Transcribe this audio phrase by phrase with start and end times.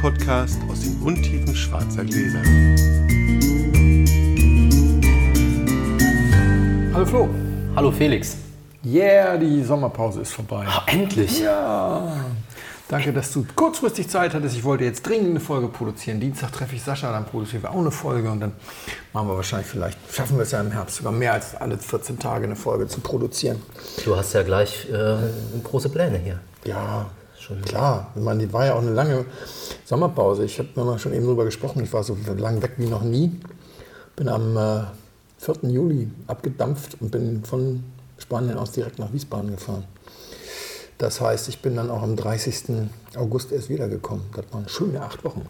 [0.00, 2.40] Podcast aus den Untiefen schwarzer Gläser.
[6.94, 7.28] Hallo Flo.
[7.76, 8.38] Hallo Felix.
[8.82, 10.64] Yeah, die Sommerpause ist vorbei.
[10.66, 11.40] Ach, endlich.
[11.40, 12.16] Ja.
[12.88, 14.56] Danke, dass du kurzfristig Zeit hattest.
[14.56, 16.18] Ich wollte jetzt dringend eine Folge produzieren.
[16.18, 18.52] Dienstag treffe ich Sascha, dann produzieren wir auch eine Folge und dann
[19.12, 22.18] machen wir wahrscheinlich vielleicht, schaffen wir es ja im Herbst sogar mehr als alle 14
[22.18, 23.60] Tage eine Folge zu produzieren.
[24.06, 25.16] Du hast ja gleich äh,
[25.62, 26.40] große Pläne hier.
[26.64, 27.10] Ja,
[27.50, 28.12] schon klar.
[28.14, 29.24] Ich meine, die war ja auch eine lange
[29.84, 30.44] Sommerpause.
[30.44, 31.82] Ich habe mal schon eben drüber gesprochen.
[31.82, 33.40] Ich war so lang weg wie noch nie.
[34.16, 34.82] Bin am äh,
[35.38, 35.70] 4.
[35.70, 37.84] Juli abgedampft und bin von
[38.18, 39.84] Spanien aus direkt nach Wiesbaden gefahren.
[40.98, 42.88] Das heißt, ich bin dann auch am 30.
[43.16, 44.24] August erst wiedergekommen.
[44.34, 45.46] Das waren schöne acht Wochen.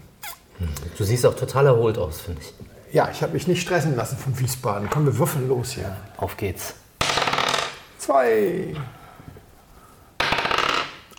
[0.97, 2.95] Du siehst auch total erholt aus, finde ich.
[2.95, 4.89] Ja, ich habe mich nicht stressen lassen von Wiesbaden.
[4.91, 5.97] Komm, wir würfeln los hier.
[6.17, 6.75] Auf geht's.
[7.99, 8.75] Zwei.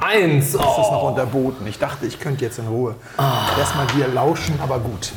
[0.01, 0.53] Eins.
[0.53, 1.65] Das ist noch unterboten.
[1.67, 2.95] Ich dachte, ich könnte jetzt in Ruhe
[3.57, 5.11] erstmal dir lauschen, aber gut.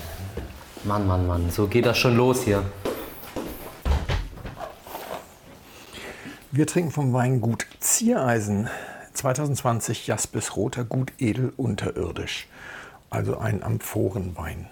[0.84, 1.50] Mann, Mann, Mann.
[1.50, 2.62] So geht das schon los hier.
[6.52, 8.68] Wir trinken vom Weingut Ziereisen
[9.14, 12.46] 2020 Jaspis Roter Gut Edel unterirdisch.
[13.08, 14.66] Also ein Amphorenwein.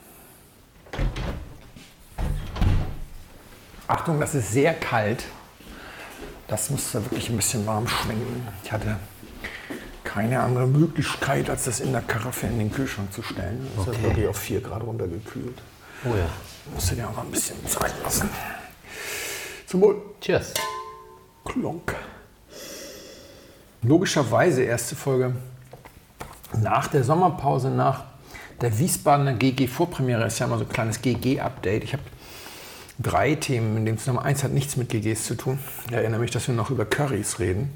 [3.89, 5.25] Achtung, das ist sehr kalt.
[6.49, 8.47] Das muss da wirklich ein bisschen warm schwenken.
[8.63, 8.99] Ich hatte
[10.15, 13.67] keine andere Möglichkeit, als das in der Karaffe in den Kühlschrank zu stellen.
[13.77, 13.99] Das ist Okay.
[14.03, 15.59] ja wirklich auf 4 Grad runtergekühlt.
[16.05, 16.27] Oh ja.
[16.75, 18.29] Musst du dir auch mal ein bisschen Zeit lassen.
[19.67, 20.03] Zum Wohl.
[20.21, 20.53] Cheers.
[21.45, 21.95] Klonk.
[23.83, 25.35] Logischerweise erste Folge
[26.61, 28.05] nach der Sommerpause, nach
[28.61, 30.27] der Wiesbadener GG-Vorpremiere.
[30.27, 31.85] Ist ja immer so ein kleines GG-Update.
[31.85, 32.03] Ich habe
[32.99, 34.27] drei Themen in dem Zusammenhang.
[34.27, 35.59] Eins hat nichts mit GGs zu tun.
[35.87, 37.71] Ich erinnere mich, dass wir noch über Currys reden.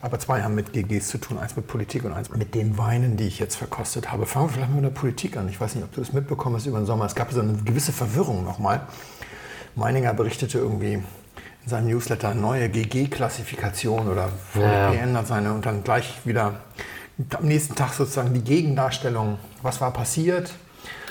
[0.00, 1.38] Aber zwei haben mit GGs zu tun.
[1.38, 4.26] Eins mit Politik und eins mit den Weinen, die ich jetzt verkostet habe.
[4.26, 5.48] Fangen wir vielleicht mit der Politik an.
[5.48, 7.04] Ich weiß nicht, ob du das mitbekommen hast über den Sommer.
[7.04, 8.82] Es gab so eine gewisse Verwirrung nochmal.
[9.74, 11.04] Meininger berichtete irgendwie in
[11.66, 15.00] seinem Newsletter neue GG-Klassifikation oder VDP Ja, ja.
[15.00, 16.60] ändert seine und dann gleich wieder
[17.36, 19.38] am nächsten Tag sozusagen die Gegendarstellung.
[19.62, 20.54] Was war passiert?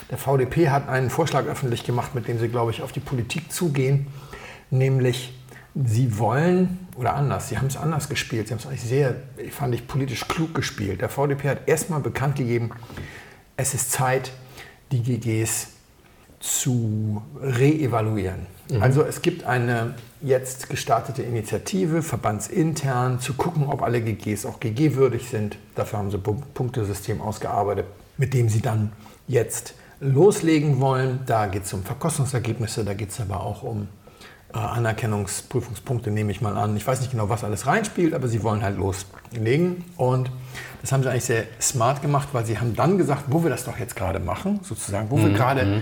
[0.09, 3.51] Der VDP hat einen Vorschlag öffentlich gemacht, mit dem sie, glaube ich, auf die Politik
[3.51, 4.07] zugehen,
[4.69, 5.36] nämlich
[5.85, 9.15] sie wollen, oder anders, sie haben es anders gespielt, sie haben es eigentlich sehr,
[9.51, 11.01] fand ich, politisch klug gespielt.
[11.01, 12.71] Der VDP hat erstmal bekannt gegeben,
[13.55, 14.31] es ist Zeit,
[14.91, 15.67] die GGs
[16.39, 18.45] zu reevaluieren.
[18.81, 25.29] Also es gibt eine jetzt gestartete Initiative, verbandsintern, zu gucken, ob alle GGs auch GG-würdig
[25.29, 25.57] sind.
[25.75, 27.85] Dafür haben sie ein Punktesystem ausgearbeitet,
[28.17, 28.91] mit dem sie dann
[29.27, 31.21] jetzt loslegen wollen.
[31.25, 33.87] Da geht es um Verkostungsergebnisse, da geht es aber auch um
[34.53, 36.75] Anerkennungsprüfungspunkte, nehme ich mal an.
[36.77, 39.83] Ich weiß nicht genau, was alles reinspielt, aber sie wollen halt loslegen.
[39.97, 40.31] Und
[40.81, 43.65] das haben sie eigentlich sehr smart gemacht, weil sie haben dann gesagt, wo wir das
[43.65, 45.81] doch jetzt gerade machen, sozusagen, wo wir gerade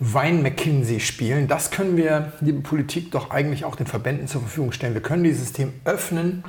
[0.00, 4.72] Wein McKinsey spielen, das können wir, liebe Politik, doch eigentlich auch den Verbänden zur Verfügung
[4.72, 4.94] stellen.
[4.94, 6.44] Wir können dieses System öffnen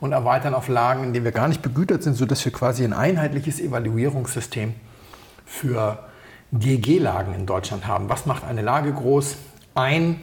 [0.00, 2.92] und erweitern auf Lagen, in denen wir gar nicht begütert sind, sodass wir quasi ein
[2.92, 4.74] einheitliches Evaluierungssystem
[5.44, 5.98] für
[6.52, 8.08] GG-Lagen in Deutschland haben.
[8.08, 9.36] Was macht eine Lage groß?
[9.74, 10.20] Ein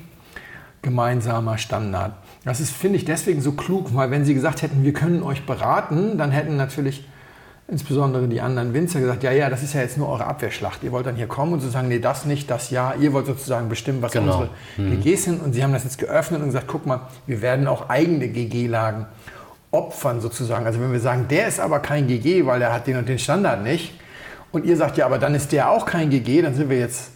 [0.81, 2.13] gemeinsamer Standard.
[2.45, 5.45] Das ist, finde ich, deswegen so klug, weil wenn Sie gesagt hätten, wir können euch
[5.45, 7.07] beraten, dann hätten natürlich
[7.67, 10.83] insbesondere die anderen Winzer gesagt, ja, ja, das ist ja jetzt nur eure Abwehrschlacht.
[10.83, 12.95] Ihr wollt dann hier kommen und so sagen, nee, das nicht, das ja.
[12.99, 14.49] Ihr wollt sozusagen bestimmen, was Genau.
[14.77, 15.43] unsere GGs sind.
[15.43, 19.05] Und Sie haben das jetzt geöffnet und gesagt, guck mal, wir werden auch eigene GG-Lagen
[19.71, 20.65] opfern sozusagen.
[20.65, 23.19] Also wenn wir sagen, der ist aber kein GG, weil er hat den und den
[23.19, 23.93] Standard nicht.
[24.51, 27.11] Und ihr sagt, ja, aber dann ist der auch kein GG, dann sind wir jetzt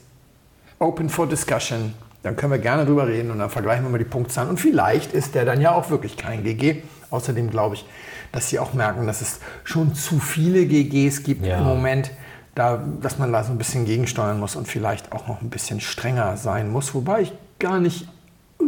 [0.77, 1.95] open for discussion.
[2.23, 4.49] Dann können wir gerne drüber reden und dann vergleichen wir mal die Punktzahlen.
[4.49, 6.81] Und vielleicht ist der dann ja auch wirklich kein GG.
[7.09, 7.85] Außerdem glaube ich,
[8.31, 11.59] dass sie auch merken, dass es schon zu viele GGs gibt Ja.
[11.59, 12.11] im Moment,
[12.55, 15.81] da, dass man da so ein bisschen gegensteuern muss und vielleicht auch noch ein bisschen
[15.81, 16.93] strenger sein muss.
[16.93, 18.07] Wobei ich gar nicht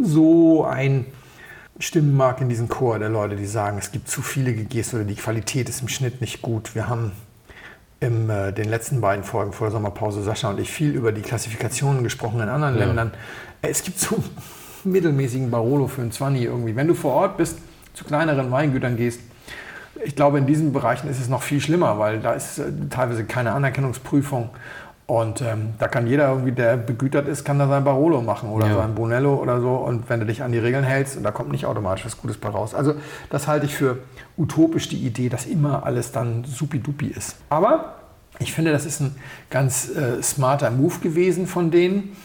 [0.02, 1.06] so ein
[1.78, 5.04] stimmen mag in diesen Chor der Leute, die sagen, es gibt zu viele GGs oder
[5.04, 6.74] die Qualität ist im Schnitt nicht gut.
[6.74, 7.12] Wir haben
[8.00, 11.22] in äh, den letzten beiden Folgen vor der Sommerpause, Sascha und ich, viel über die
[11.22, 13.12] Klassifikationen gesprochen in anderen Ländern.
[13.62, 14.16] Es gibt so
[14.84, 16.76] mittelmäßigen Barolo für ein 20 irgendwie.
[16.76, 17.58] Wenn du vor Ort bist,
[17.94, 19.20] zu kleineren Weingütern gehst,
[20.04, 23.24] ich glaube, in diesen Bereichen ist es noch viel schlimmer, weil da ist äh, teilweise
[23.24, 24.50] keine Anerkennungsprüfung.
[25.06, 28.66] Und ähm, da kann jeder irgendwie, der begütert ist, kann da sein Barolo machen oder
[28.66, 28.74] Ja.
[28.74, 29.76] sein Brunello oder so.
[29.76, 32.36] Und wenn du dich an die Regeln hältst, und da kommt nicht automatisch was Gutes
[32.36, 32.74] bei raus.
[32.74, 32.94] Also
[33.30, 33.98] das halte ich für
[34.36, 37.36] utopisch, die Idee, dass immer alles dann supidupi ist.
[37.48, 37.94] Aber
[38.40, 39.14] ich finde, das ist ein
[39.48, 42.16] ganz äh, smarter Move gewesen von denen.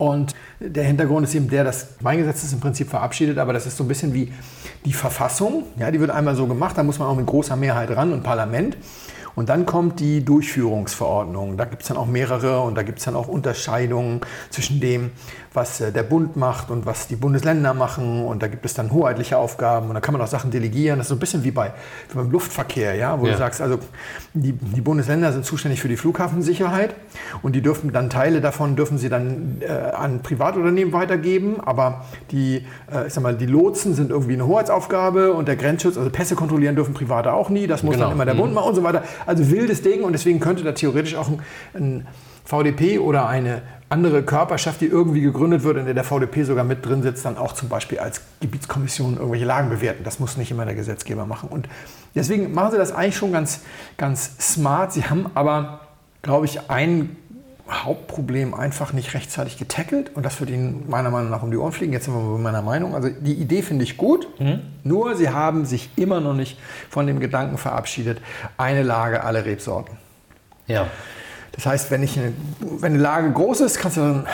[0.00, 3.76] Und der Hintergrund ist eben der, das Weingesetz ist im Prinzip verabschiedet, aber das ist
[3.76, 4.32] so ein bisschen wie
[4.86, 5.64] die Verfassung.
[5.78, 8.22] Ja, die wird einmal so gemacht, da muss man auch mit großer Mehrheit ran und
[8.22, 8.78] Parlament.
[9.34, 11.58] Und dann kommt die Durchführungsverordnung.
[11.58, 15.10] Da gibt es dann auch mehrere und da gibt es dann auch Unterscheidungen zwischen dem,
[15.52, 18.24] was äh, der Bund macht und was die Bundesländer machen.
[18.24, 20.98] Und da gibt es dann hoheitliche Aufgaben und da kann man auch Sachen delegieren.
[20.98, 21.72] Das ist so ein bisschen wie, bei,
[22.10, 23.32] wie beim Luftverkehr, ja, wo Ja.
[23.32, 23.78] du sagst, also
[24.32, 26.94] die, die Bundesländer sind zuständig für die Flughafensicherheit
[27.42, 32.64] und die dürfen dann Teile davon dürfen sie dann äh, an Privatunternehmen weitergeben, aber die,
[32.92, 36.36] äh, ich sag mal, die Lotsen sind irgendwie eine Hoheitsaufgabe und der Grenzschutz, also Pässe
[36.36, 38.06] kontrollieren dürfen Private auch nie, das muss Genau.
[38.06, 39.02] dann immer der Bund machen und so weiter.
[39.26, 41.40] Also wildes Ding und deswegen könnte da theoretisch auch ein,
[41.74, 42.06] ein
[42.50, 46.84] VDP oder eine andere Körperschaft, die irgendwie gegründet wird, in der der VDP sogar mit
[46.84, 50.04] drin sitzt, dann auch zum Beispiel als Gebietskommission irgendwelche Lagen bewerten.
[50.04, 51.48] Das muss nicht immer der Gesetzgeber machen.
[51.48, 51.68] Und
[52.14, 53.60] deswegen machen sie das eigentlich schon ganz,
[53.96, 54.92] ganz smart.
[54.92, 55.80] Sie haben aber,
[56.22, 57.16] glaube ich, ein
[57.68, 61.70] Hauptproblem einfach nicht rechtzeitig getackelt und das wird ihnen meiner Meinung nach um die Ohren
[61.70, 61.92] fliegen.
[61.92, 62.96] Jetzt sind wir bei meiner Meinung.
[62.96, 64.26] Also die Idee finde ich gut,
[64.82, 66.58] nur sie haben sich immer noch nicht
[66.88, 68.20] von dem Gedanken verabschiedet,
[68.56, 69.96] eine Lage, alle Rebsorten.
[70.66, 70.88] Ja.
[71.60, 74.26] Das heißt, wenn, ich eine, wenn eine Lage groß ist, kannst du dann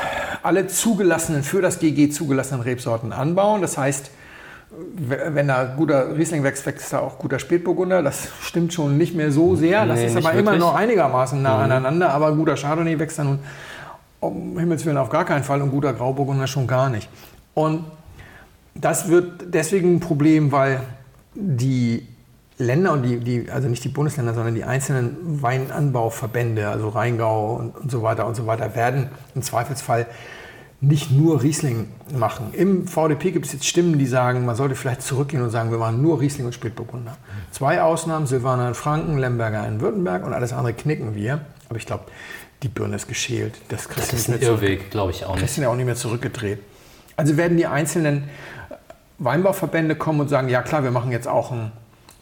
[0.45, 3.63] alle zugelassenen, für das GG zugelassenen Rebsorten anbauen.
[3.63, 4.13] Das heißt,
[4.97, 8.01] wenn da guter Riesling wächst, wächst da auch guter Spätburgunder.
[8.05, 9.87] Das stimmt schon nicht mehr so sehr.
[9.87, 10.61] Das Nee, ist aber immer wirklich.
[10.61, 12.11] noch einigermaßen nah aneinander.
[12.11, 13.39] Aber guter Chardonnay wächst dann nun
[14.21, 17.09] um Himmels Willen auf gar keinen Fall und guter Grauburgunder schon gar nicht.
[17.55, 17.87] Und
[18.77, 20.81] das wird deswegen ein Problem, weil
[21.35, 22.07] die
[22.59, 27.77] Länder und die, die, also nicht die Bundesländer, sondern die einzelnen Weinanbauverbände, also Rheingau und,
[27.77, 30.07] und so weiter und so weiter, werden im Zweifelsfall
[30.81, 32.49] nicht nur Riesling machen.
[32.53, 35.79] Im VDP gibt es jetzt Stimmen, die sagen, man sollte vielleicht zurückgehen und sagen, wir
[35.79, 37.17] machen nur Riesling und Spätburgunder.
[37.51, 41.41] Zwei Ausnahmen, Silvaner in Franken, Lemberger in Württemberg und alles andere knicken wir.
[41.69, 42.05] Aber ich glaube,
[42.63, 43.55] die Birne ist geschält.
[43.69, 44.49] Das, Das ist nicht ein.
[44.49, 45.41] Irrweg, glaube ich auch nicht.
[45.41, 46.61] Christian ja auch nicht mehr zurückgedreht.
[47.17, 48.25] Also werden die einzelnen
[49.19, 51.73] Weinbauverbände kommen und sagen, ja klar, wir machen jetzt auch ein,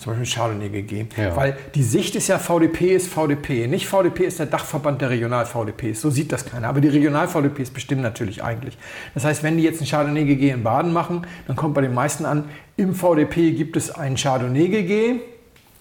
[0.04, 1.06] zum Beispiel ein Chardonnay GG.
[1.16, 1.34] Ja.
[1.34, 3.66] Weil die Sicht ist ja, VDP ist VDP.
[3.66, 6.02] Nicht VDP ist der Dachverband der Regional-VDPs.
[6.02, 6.68] So sieht das keiner.
[6.68, 8.76] Aber die Regional-VDPs bestimmen natürlich eigentlich.
[9.14, 11.94] Das heißt, wenn die jetzt ein Chardonnay GG in Baden machen, dann kommt bei den
[11.94, 12.44] meisten an,
[12.76, 15.20] im VDP gibt es ein Chardonnay GG.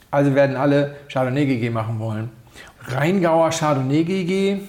[0.09, 2.29] Also werden alle Chardonnay GG machen wollen.
[2.87, 4.61] Rheingauer Chardonnay GG,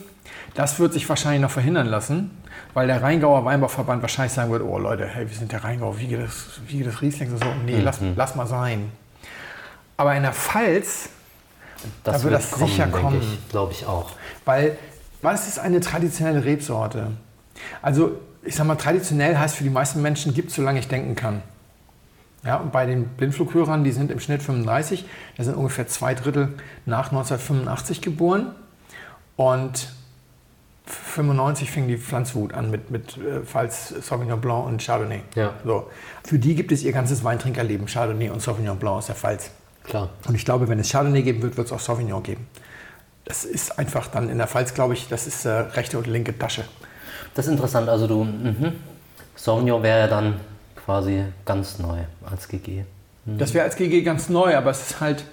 [0.55, 2.31] das wird sich wahrscheinlich noch verhindern lassen,
[2.73, 6.06] weil der Rheingauer Weinbauverband wahrscheinlich sagen wird, oh Leute, hey, wir sind der Rheingau, wie
[6.06, 7.47] geht das, wie geht das Riesling so?
[7.65, 8.91] Nee, lass, lass mal sein.
[9.96, 11.08] Aber in der Pfalz,
[12.02, 13.20] da wird das sicher kommen.
[13.50, 14.11] Glaube ich auch.
[14.44, 14.76] weil
[15.23, 17.12] was ist eine traditionelle Rebsorte?
[17.81, 21.14] Also, ich sag mal, traditionell heißt für die meisten Menschen gibt es, solange ich denken
[21.14, 21.43] kann.
[22.44, 25.06] Ja, und bei den Blindflughörern, die sind im Schnitt 35,
[25.38, 26.52] da sind ungefähr zwei Drittel
[26.85, 28.55] nach 1985 geboren.
[29.37, 29.88] Und
[30.85, 35.23] 95 fing die Pflanzwut an mit, mit äh, Pfalz, Sauvignon Blanc und Chardonnay.
[35.35, 35.55] Ja.
[35.64, 35.88] So.
[36.23, 39.50] Für die gibt es ihr ganzes Weintrinkerleben, Chardonnay und Sauvignon Blanc aus der Pfalz.
[39.84, 40.10] Klar.
[40.26, 42.46] Und ich glaube, wenn es Chardonnay geben wird, wird es auch Sauvignon geben.
[43.25, 46.36] Das ist einfach dann in der Pfalz, glaube ich, das ist äh, rechte und linke
[46.38, 46.64] Tasche.
[47.34, 47.88] Das ist interessant.
[47.88, 48.72] Also du, mhm.
[49.36, 50.40] Sauvignon wäre ja dann
[50.84, 51.98] quasi ganz neu
[52.28, 52.84] als GG.
[53.26, 55.25] Das wäre als GG ganz neu, aber es ist halt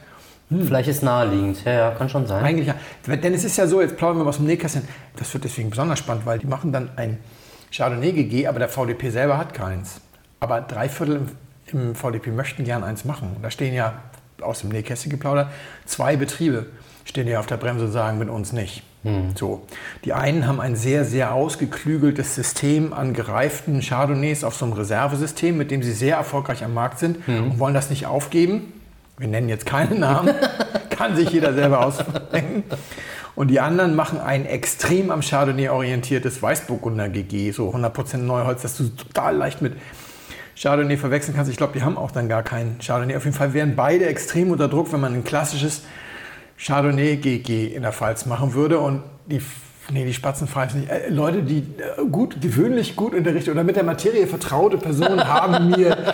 [0.50, 1.64] Vielleicht ist naheliegend.
[1.64, 2.44] Ja, ja, kann schon sein.
[2.44, 5.34] eigentlich, ja- denn es ist ja so, jetzt plaudern wir mal aus dem Nähkästchen, das
[5.34, 7.20] wird deswegen besonders spannend, weil die machen dann ein
[7.72, 10.02] Chardonnay GG, aber der VDP selber hat keins.
[10.42, 11.22] Aber drei Viertel
[11.72, 13.38] im, im VDP möchten gern eins machen.
[13.42, 13.94] Da stehen ja
[14.44, 15.50] aus dem Nähkästchen geplaudert
[15.86, 16.68] zwei Betriebe
[17.06, 18.84] stehen ja auf der Bremse und sagen mit uns nicht.
[19.36, 19.64] So.
[20.06, 25.58] Die einen haben ein sehr, sehr ausgeklügeltes System an gereiften Chardonnays auf so einem Reservesystem,
[25.58, 28.74] mit dem sie sehr erfolgreich am Markt sind und wollen das nicht aufgeben.
[29.18, 30.34] Wir nennen jetzt keinen Namen,
[30.92, 32.64] kann sich jeder selber ausdenken.
[33.36, 38.78] Und die anderen machen ein extrem am Chardonnay orientiertes Weißburgunder GG, so 100% Neuholz, das
[38.78, 39.74] du total leicht mit
[40.62, 41.50] Chardonnay verwechseln kannst.
[41.50, 43.16] Ich glaube, die haben auch dann gar keinen Chardonnay.
[43.16, 45.82] Auf jeden Fall wären beide extrem unter Druck, wenn man ein klassisches
[46.60, 48.80] Chardonnay GG in der Pfalz machen würde.
[48.80, 49.42] Und die,
[49.92, 50.90] nee, die Spatzenpfalz nicht.
[50.90, 55.72] Äh, Leute, die äh, gut, gewöhnlich gut unterrichtet oder mit der Materie vertraute Personen haben
[55.72, 56.14] mir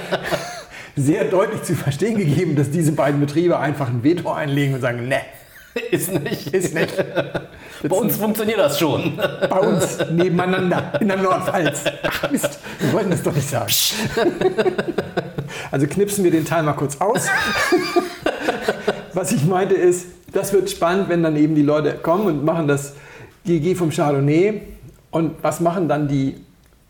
[0.96, 5.10] sehr deutlich zu verstehen gegeben, dass diese beiden Betriebe einfach ein Veto einlegen und sagen,
[5.10, 5.20] ne,
[5.92, 6.54] Ist nicht.
[6.54, 6.96] ist nicht.
[7.84, 9.18] Bei uns funktioniert das schon.
[9.18, 11.84] Bei uns nebeneinander in der Nordpfalz.
[12.04, 13.72] Ach Mist, wir wollten das doch nicht sagen.
[15.72, 17.28] Also knipsen wir den Teil mal kurz aus.
[19.14, 22.68] Was ich meinte ist, das wird spannend, wenn dann eben die Leute kommen und machen
[22.68, 22.96] das
[23.46, 24.62] GG vom Chardonnay.
[25.10, 26.36] Und was machen dann die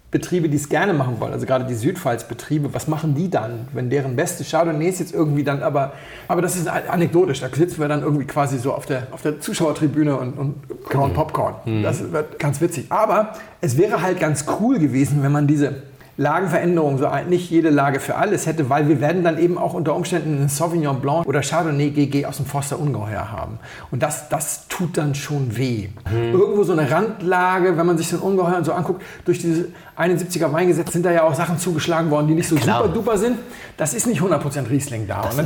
[0.09, 3.89] Betriebe, die es gerne machen wollen, also gerade die Südpfalz-Betriebe, was machen die dann, wenn
[3.89, 5.93] deren beste Chardonnays jetzt irgendwie dann aber,
[6.29, 9.41] aber das ist anekdotisch, da sitzen wir dann irgendwie quasi so auf der, auf der
[9.41, 10.55] Zuschauertribüne und, und
[10.89, 11.55] kauen Popcorn.
[11.83, 12.85] Das wird ganz witzig.
[12.89, 15.83] Aber es wäre halt ganz cool gewesen, wenn man diese
[16.17, 19.95] Lagenveränderung, so nicht jede Lage für alles hätte, weil wir werden dann eben auch unter
[19.95, 23.59] Umständen einen Sauvignon Blanc oder Chardonnay GG aus dem Forster Ungeheuer haben.
[23.91, 25.89] Und das, das tut dann schon weh.
[26.11, 30.51] Irgendwo so eine Randlage, wenn man sich so ein Ungeheuer so anguckt, durch diese 71er
[30.51, 32.81] Weingesetz sind da ja auch Sachen zugeschlagen worden, die nicht so Klar.
[32.81, 33.37] super duper sind.
[33.77, 35.21] Das ist nicht 100% Riesling da.
[35.21, 35.45] Und, dann,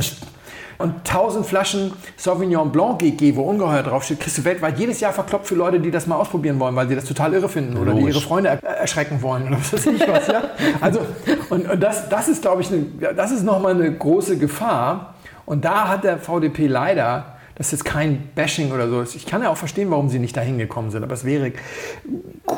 [0.78, 5.46] und 1000 Flaschen Sauvignon Blanc GG, wo Ungeheuer draufsteht, kriegst du weltweit jedes Jahr verkloppt
[5.46, 8.02] für Leute, die das mal ausprobieren wollen, weil sie das total irre finden oder die
[8.02, 10.26] ihre Freunde er erschrecken wollen oder was weiß ich was.
[10.26, 10.42] Ja?
[10.80, 11.00] Also,
[11.50, 15.14] und, und das, das ist, glaube ich, eine, das ist nochmal eine große Gefahr.
[15.44, 19.42] Und da hat der VDP leider, das ist jetzt kein Bashing oder so, ich kann
[19.42, 21.52] ja auch verstehen, warum sie nicht dahin gekommen sind, aber es wäre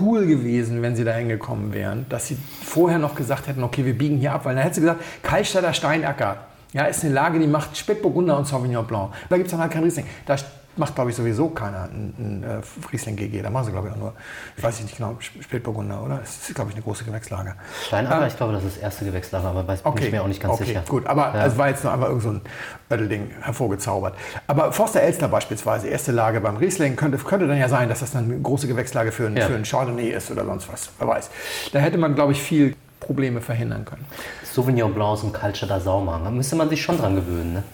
[0.00, 3.96] cool gewesen, wenn sie dahin gekommen wären, dass sie vorher noch gesagt hätten, okay, wir
[3.96, 6.36] biegen hier ab, weil dann hätte sie gesagt, Kallstatter Steinacker,
[6.74, 9.12] ja, ist eine Lage, die macht Spätburgunder und Sauvignon Blanc.
[9.30, 10.06] Da gibt es dann halt kein Riesling.
[10.26, 10.36] Da
[10.76, 12.60] macht, glaube ich, sowieso keiner einen, einen äh,
[12.92, 13.42] Riesling GG.
[13.42, 14.12] Da machen sie, glaube ich, auch nur,
[14.56, 16.20] ich weiß nicht genau, Sp- Spätburgunder, oder?
[16.24, 17.54] Es ist, glaube ich, eine große Gewächslage.
[17.86, 20.42] Steinacker, ich glaube, das ist das erste Gewächslager, aber weiß, bin ich mir auch nicht
[20.42, 20.82] ganz okay, sicher.
[20.88, 21.06] gut.
[21.06, 21.46] Aber Ja.
[21.46, 22.40] es war jetzt nur einfach irgend so ein
[22.90, 24.16] Ödelding hervorgezaubert.
[24.48, 28.10] Aber Forster Elster beispielsweise, erste Lage beim Riesling, könnte, könnte dann ja sein, dass das
[28.10, 29.46] dann eine große Gewächslage für, einen- Ja.
[29.46, 30.90] für einen Chardonnay ist oder sonst was.
[30.98, 31.30] Wer weiß.
[31.72, 34.04] Da hätte man, glaube ich, viel Probleme verhindern können.
[34.54, 36.24] Sauvignon Blanc ist ein Culture Saumagen.
[36.24, 37.54] Da müsste man sich schon dran gewöhnen.
[37.54, 37.64] Ne?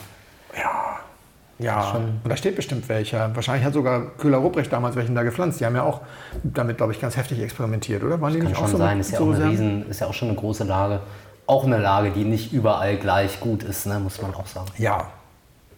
[1.59, 3.37] Ja, und da steht bestimmt welcher.
[3.37, 5.61] Wahrscheinlich hat sogar Köhler-Ruprecht damals welchen da gepflanzt.
[5.61, 6.01] Die haben ja auch
[6.43, 8.19] damit, glaube ich, ganz heftig experimentiert, oder?
[8.23, 9.51] Waren die Kann schon auch so sein, ist ja, so auch eine Reserven?
[9.51, 11.01] Riesen, ist ja auch schon eine große Lage.
[11.47, 14.01] Auch eine Lage, die nicht überall gleich gut ist, ne?
[14.01, 14.71] muss man auch sagen.
[14.79, 15.11] Ja.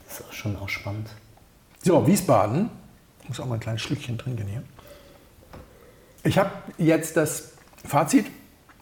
[0.05, 1.09] Das ist auch schon auch spannend.
[1.83, 2.71] So, Wiesbaden.
[3.23, 4.63] Ich muss auch mal ein kleines Schlückchen trinken hier.
[6.23, 7.55] Ich habe jetzt das
[7.85, 8.27] Fazit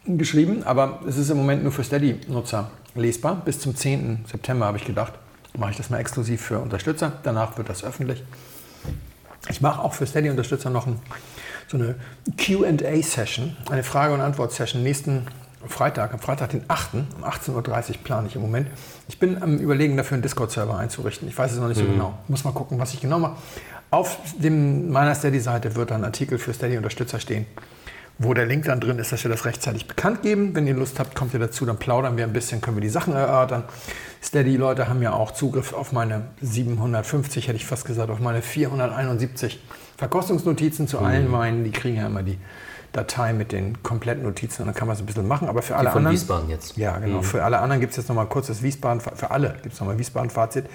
[0.07, 3.37] geschrieben, aber es ist im Moment nur für Steady-Nutzer lesbar.
[3.45, 4.25] Bis zum 10.
[4.31, 5.13] September habe ich gedacht,
[5.57, 7.13] mache ich das mal exklusiv für Unterstützer.
[7.23, 8.23] Danach wird das öffentlich.
[9.49, 11.01] Ich mache auch für Steady-Unterstützer noch ein,
[11.69, 11.95] so eine
[12.37, 15.27] QA-Session, eine Frage- und Antwort-Session nächsten
[15.67, 16.95] Freitag, am Freitag, den 8.
[16.95, 18.69] um 18.30 Uhr plane ich im Moment.
[19.09, 21.29] Ich bin am Überlegen, dafür einen Discord-Server einzurichten.
[21.29, 22.19] Ich weiß es noch nicht so genau.
[22.29, 23.37] Muss mal gucken, was ich genau mache.
[23.91, 27.47] Auf dem, meiner Steady-Seite wird dann ein Artikel für Steady-Unterstützer stehen,
[28.23, 30.55] wo der Link dann drin ist, dass wir das rechtzeitig bekannt geben.
[30.55, 32.91] Wenn ihr Lust habt, kommt ihr dazu, dann plaudern wir ein bisschen, können wir die
[32.91, 33.65] Sachen erörtern.
[34.23, 39.63] Steady-Leute haben ja auch Zugriff auf meine 750, hätte ich fast gesagt, auf meine 471
[39.97, 41.65] Verkostungsnotizen zu allen Weinen.
[41.65, 42.37] Die kriegen ja immer die
[42.93, 45.49] Datei mit den kompletten Notizen und dann kann man es ein bisschen machen.
[45.49, 46.15] Aber für alle von anderen.
[46.15, 46.77] Wiesbaden jetzt.
[46.77, 47.23] Ja, genau.
[47.23, 49.99] Für alle anderen gibt es jetzt nochmal kurz das Wiesbaden, für alle gibt es nochmal
[49.99, 50.67] Wiesbaden-Fazit.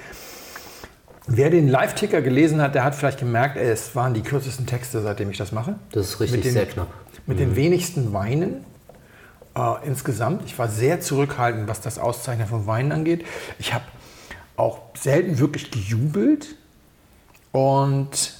[1.28, 5.02] Wer den Live-Ticker gelesen hat, der hat vielleicht gemerkt, ey, es waren die kürzesten Texte,
[5.02, 5.75] seitdem ich das mache.
[5.92, 6.88] Das ist richtig sehr knapp.
[7.27, 8.65] Mit den wenigsten Weinen
[9.55, 10.44] äh, insgesamt.
[10.46, 13.25] Ich war sehr zurückhaltend, was das Auszeichnen von Weinen angeht.
[13.58, 13.86] Ich habe
[14.58, 16.55] auch selten wirklich gejubelt.
[17.51, 18.36] Und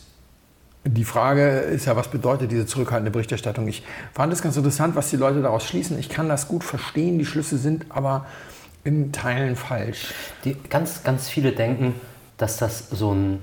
[0.84, 3.68] die Frage ist ja, was bedeutet diese zurückhaltende Berichterstattung?
[3.68, 5.98] Ich fand es ganz interessant, was die Leute daraus schließen.
[5.98, 8.26] Ich kann das gut verstehen, die Schlüsse sind aber
[8.84, 10.14] in Teilen falsch.
[10.44, 11.96] Die, ganz, ganz viele denken,
[12.38, 13.40] dass das so ein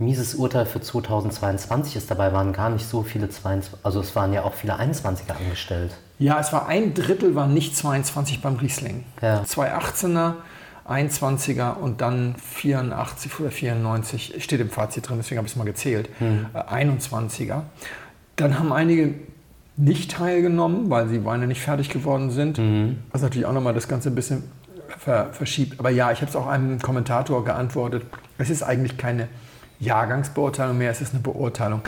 [0.00, 2.10] mieses Urteil für 2022 ist.
[2.10, 5.92] Dabei waren gar nicht so viele 22, also es waren ja auch viele 21er angestellt.
[6.18, 9.04] Ja, es war ein Drittel, waren nicht 22 beim Riesling.
[9.22, 9.44] Ja.
[9.44, 10.34] Zwei 18er,
[10.88, 15.64] 21er und dann 84 oder 94, steht im Fazit drin, deswegen habe ich es mal
[15.64, 16.08] gezählt,
[16.54, 17.62] äh, 21er.
[18.36, 19.14] Dann haben einige
[19.76, 22.58] nicht teilgenommen, weil sie Weine nicht fertig geworden sind.
[23.12, 24.44] Was natürlich auch nochmal das Ganze ein bisschen
[24.98, 25.78] ver verschiebt.
[25.78, 28.04] Aber ja, ich habe es auch einem Kommentator geantwortet.
[28.38, 29.28] Es ist eigentlich keine
[29.80, 31.82] Jahrgangsbeurteilung mehr, es ist eine Beurteilung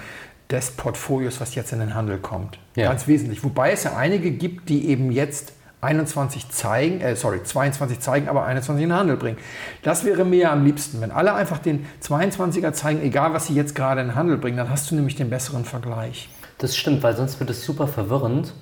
[0.51, 2.59] des Portfolios, was jetzt in den Handel kommt.
[2.75, 2.89] Ja.
[2.89, 3.43] Ganz wesentlich.
[3.45, 8.45] Wobei es ja einige gibt, die eben jetzt 21 zeigen, äh, sorry, 22 zeigen, aber
[8.45, 9.37] 21 in den Handel bringen.
[9.83, 13.75] Das wäre mir am liebsten, wenn alle einfach den 22er zeigen, egal was sie jetzt
[13.75, 16.29] gerade in den Handel bringen, dann hast du nämlich den besseren Vergleich.
[16.59, 18.55] Das stimmt, weil sonst wird es super verwirrend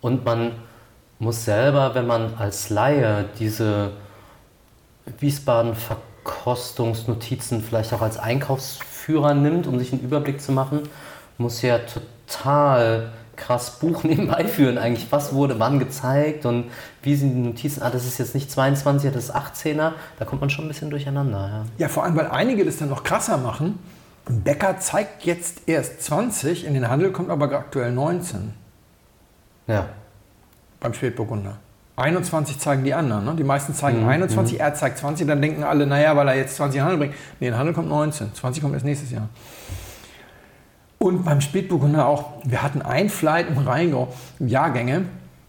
[0.00, 0.52] und man
[1.20, 3.92] muss selber, wenn man als Laie diese
[6.28, 10.82] Wiesbaden-Verkostungsnotizen vielleicht auch als Einkaufsführer nimmt, um sich einen Überblick zu machen,
[11.38, 15.10] muss ja total krass Buch nebenbei führen eigentlich.
[15.10, 16.70] Was wurde wann gezeigt und
[17.02, 17.82] wie sind die Notizen?
[17.82, 19.92] Ah, das ist jetzt nicht 22er, das ist 18er.
[20.18, 21.38] Da kommt man schon ein bisschen durcheinander.
[21.38, 21.64] Ja.
[21.78, 23.78] Ja, vor allem, weil einige das dann noch krasser machen.
[24.28, 28.52] Bäcker zeigt jetzt erst 20, in den Handel kommt aber aktuell 19
[29.66, 29.88] ja.
[30.80, 31.58] beim Spätburgunder.
[31.98, 33.24] 21 zeigen die anderen.
[33.24, 33.34] Ne?
[33.36, 36.56] Die meisten zeigen Mhm, 21, er zeigt 20, dann denken alle, naja, weil er jetzt
[36.56, 37.14] 20 in Handel bringt.
[37.40, 39.28] Nee, in Handel kommt 19, 20 kommt erst nächstes Jahr.
[40.98, 45.04] Und beim Spätburgunder auch, wir hatten ein Flight im Rheingau, Jahrgänge,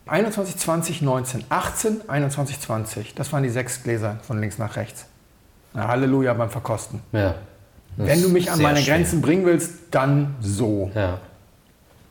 [0.06, 3.16] 21, 20, 19, 18, 21, 20.
[3.16, 5.06] Das waren die sechs Gläser von links nach rechts.
[5.74, 7.02] Na, Halleluja beim Verkosten.
[7.12, 7.36] ja.
[7.98, 8.96] Wenn du mich an meine schwer.
[8.96, 10.90] Grenzen bringen willst, dann so.
[10.96, 11.20] Ja.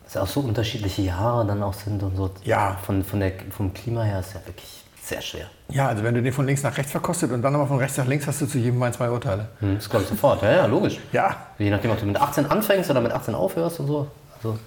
[0.08, 2.30] Dass auch so unterschiedliche Jahre dann auch sind und so.
[2.44, 2.78] Ja.
[2.84, 5.46] Von, von der, vom Klima her ist ja wirklich sehr schwer.
[5.70, 7.96] Ja, also wenn du den von links nach rechts verkostet und dann aber von rechts
[7.98, 9.48] nach links, hast du zu jedem Wein zwei Urteile.
[9.60, 10.42] Hm, das glaube ich sofort.
[10.42, 10.98] Ja, ja, logisch.
[11.12, 11.36] Ja.
[11.58, 14.06] Je nachdem, ob du mit 18 anfängst oder mit 18 aufhörst und so.
[14.36, 14.58] Also,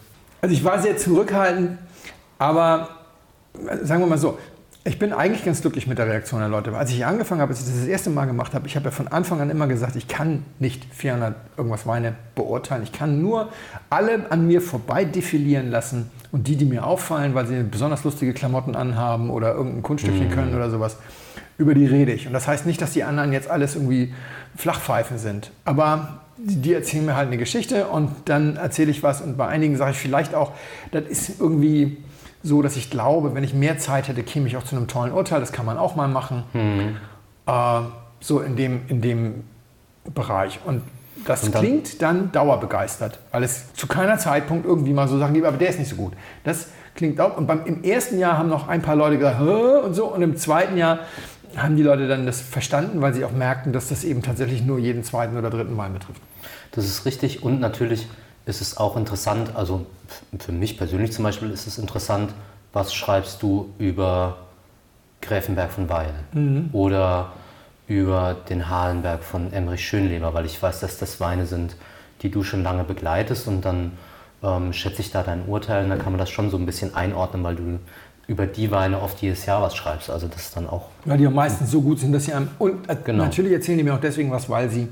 [0.42, 1.80] Also ich war sehr zurückhaltend,
[2.38, 2.90] aber
[3.84, 4.38] sagen wir mal so,
[4.84, 6.76] ich bin eigentlich ganz glücklich mit der Reaktion der Leute.
[6.76, 8.92] Als ich angefangen habe, als ich das das erste Mal gemacht habe, ich habe ja
[8.92, 12.82] von Anfang an immer gesagt, ich kann nicht 400 irgendwas Weine beurteilen.
[12.82, 13.50] Ich kann nur
[13.92, 18.34] alle an mir vorbei defilieren lassen und die, die mir auffallen, weil sie besonders lustige
[18.34, 20.98] Klamotten anhaben oder irgendein Kunststückchen können oder sowas,
[21.60, 22.26] über die rede ich.
[22.26, 24.14] Und das heißt nicht, dass die anderen jetzt alles irgendwie
[24.56, 25.52] Flachpfeifen sind.
[25.64, 29.22] Aber die erzählen mir halt eine Geschichte und dann erzähle ich was.
[29.22, 30.54] Und bei einigen sage ich vielleicht auch,
[30.92, 31.98] das ist irgendwie
[32.44, 35.12] so, dass ich glaube, wenn ich mehr Zeit hätte, käme ich auch zu einem tollen
[35.14, 35.40] Urteil.
[35.40, 36.44] Das kann man auch mal machen.
[37.46, 37.80] Äh,
[38.20, 39.44] so in dem, in dem
[40.14, 40.60] Bereich.
[40.66, 40.82] Und
[41.26, 45.34] das Und dann- klingt dann dauerbegeistert, weil es zu keiner Zeitpunkt irgendwie mal so Sachen
[45.34, 46.14] gibt, aber der ist nicht so gut.
[46.44, 47.38] Das klingt auch.
[47.38, 50.06] Und beim, im ersten Jahr haben noch ein paar Leute gesagt, und so.
[50.08, 51.00] Und im zweiten Jahr
[51.58, 54.80] haben die Leute dann das verstanden, weil sie auch merkten, dass das eben tatsächlich nur
[54.80, 56.22] jeden zweiten oder dritten Wein betrifft.
[56.72, 58.08] Das ist richtig und natürlich
[58.46, 59.86] ist es auch interessant, also
[60.40, 62.32] für mich persönlich zum Beispiel ist es interessant,
[62.74, 64.38] was schreibst du über
[65.22, 66.14] Gräfenberg von Weil
[66.74, 67.34] oder
[67.88, 71.76] über den Halenberg von Emmerich Schönleber, weil ich weiß, dass das Weine sind,
[72.22, 73.92] die du schon lange begleitest und dann
[74.44, 76.96] ähm, schätze ich da dein Urteil und dann kann man das schon so ein bisschen
[76.96, 77.80] einordnen, weil du
[78.28, 80.10] über die Weine oft jedes Jahr was schreibst.
[80.10, 82.48] Also das ist dann auch Weil die am meisten so gut sind, dass sie einem.
[82.60, 83.24] Und äh, Genau.
[83.26, 84.88] natürlich erzählen die mir auch deswegen was, weil sie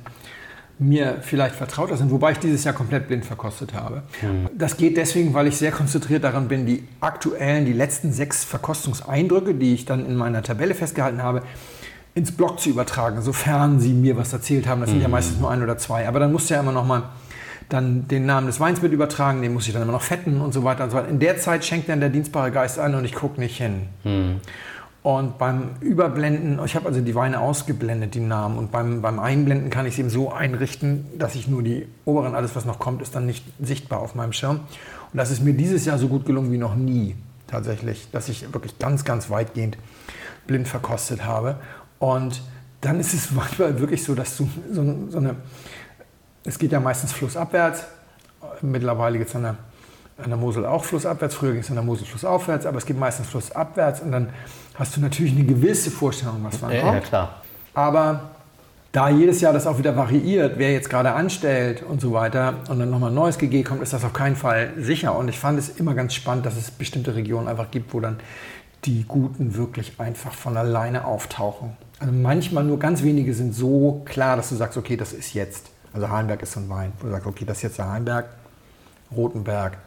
[0.80, 4.04] mir vielleicht vertrauter sind, wobei ich dieses Jahr komplett blind verkostet habe.
[4.58, 9.56] Das geht deswegen, weil ich sehr konzentriert daran bin, die aktuellen, die letzten sechs Verkostungseindrücke,
[9.56, 11.44] die ich dann in meiner Tabelle festgehalten habe,
[12.16, 14.82] ins Blog zu übertragen, sofern sie mir was erzählt haben.
[14.82, 16.08] Das sind ja meistens nur ein oder zwei.
[16.08, 17.04] Aber dann musst du ja immer noch mal
[17.68, 20.54] dann den Namen des Weins mit übertragen, den muss ich dann immer noch fetten und
[20.54, 21.08] so weiter und so weiter.
[21.08, 23.90] In der Zeit schenkt dann der dienstbare Geist an und ich gucke nicht hin.
[25.02, 28.58] Und beim Überblenden, ich habe also die Weine ausgeblendet, die Namen.
[28.58, 32.36] Und beim, beim Einblenden kann ich es eben so einrichten, dass ich nur die oberen,
[32.36, 34.60] alles was noch kommt, ist dann nicht sichtbar auf meinem Schirm.
[35.12, 37.16] Und das ist mir dieses Jahr so gut gelungen wie noch nie
[37.48, 39.78] tatsächlich, dass ich wirklich ganz, ganz weitgehend
[40.48, 41.56] blind verkostet habe.
[42.00, 42.42] Und
[42.82, 45.38] dann ist es manchmal wirklich so, dass du so, so eine,
[46.44, 47.86] es geht ja meistens flussabwärts.
[48.62, 49.58] Mittlerweile geht es an der,
[50.18, 51.36] an der Mosel auch flussabwärts.
[51.36, 54.02] Früher ging es an der Mosel flussaufwärts, aber es geht meistens flussabwärts.
[54.02, 54.30] Und dann
[54.80, 57.04] hast du natürlich eine gewisse Vorstellung, was wann ja, ja kommt.
[57.04, 57.42] klar.
[57.74, 58.32] Aber
[58.92, 62.80] da jedes Jahr das auch wieder variiert, wer jetzt gerade anstellt und so weiter und
[62.80, 65.16] dann nochmal ein neues GG kommt, ist das auf keinen Fall sicher.
[65.16, 68.20] Und ich fand es immer ganz spannend, dass es bestimmte Regionen einfach gibt, wo dann
[68.86, 71.78] die Guten wirklich einfach von alleine auftauchen.
[72.00, 75.70] Also manchmal nur ganz wenige sind so klar, dass du sagst, okay, das ist jetzt.
[75.94, 78.30] Also Hainberg ist so ein Wein, wo du sagst, okay, das ist jetzt der Hainberg,
[79.16, 79.78] Rotenberg.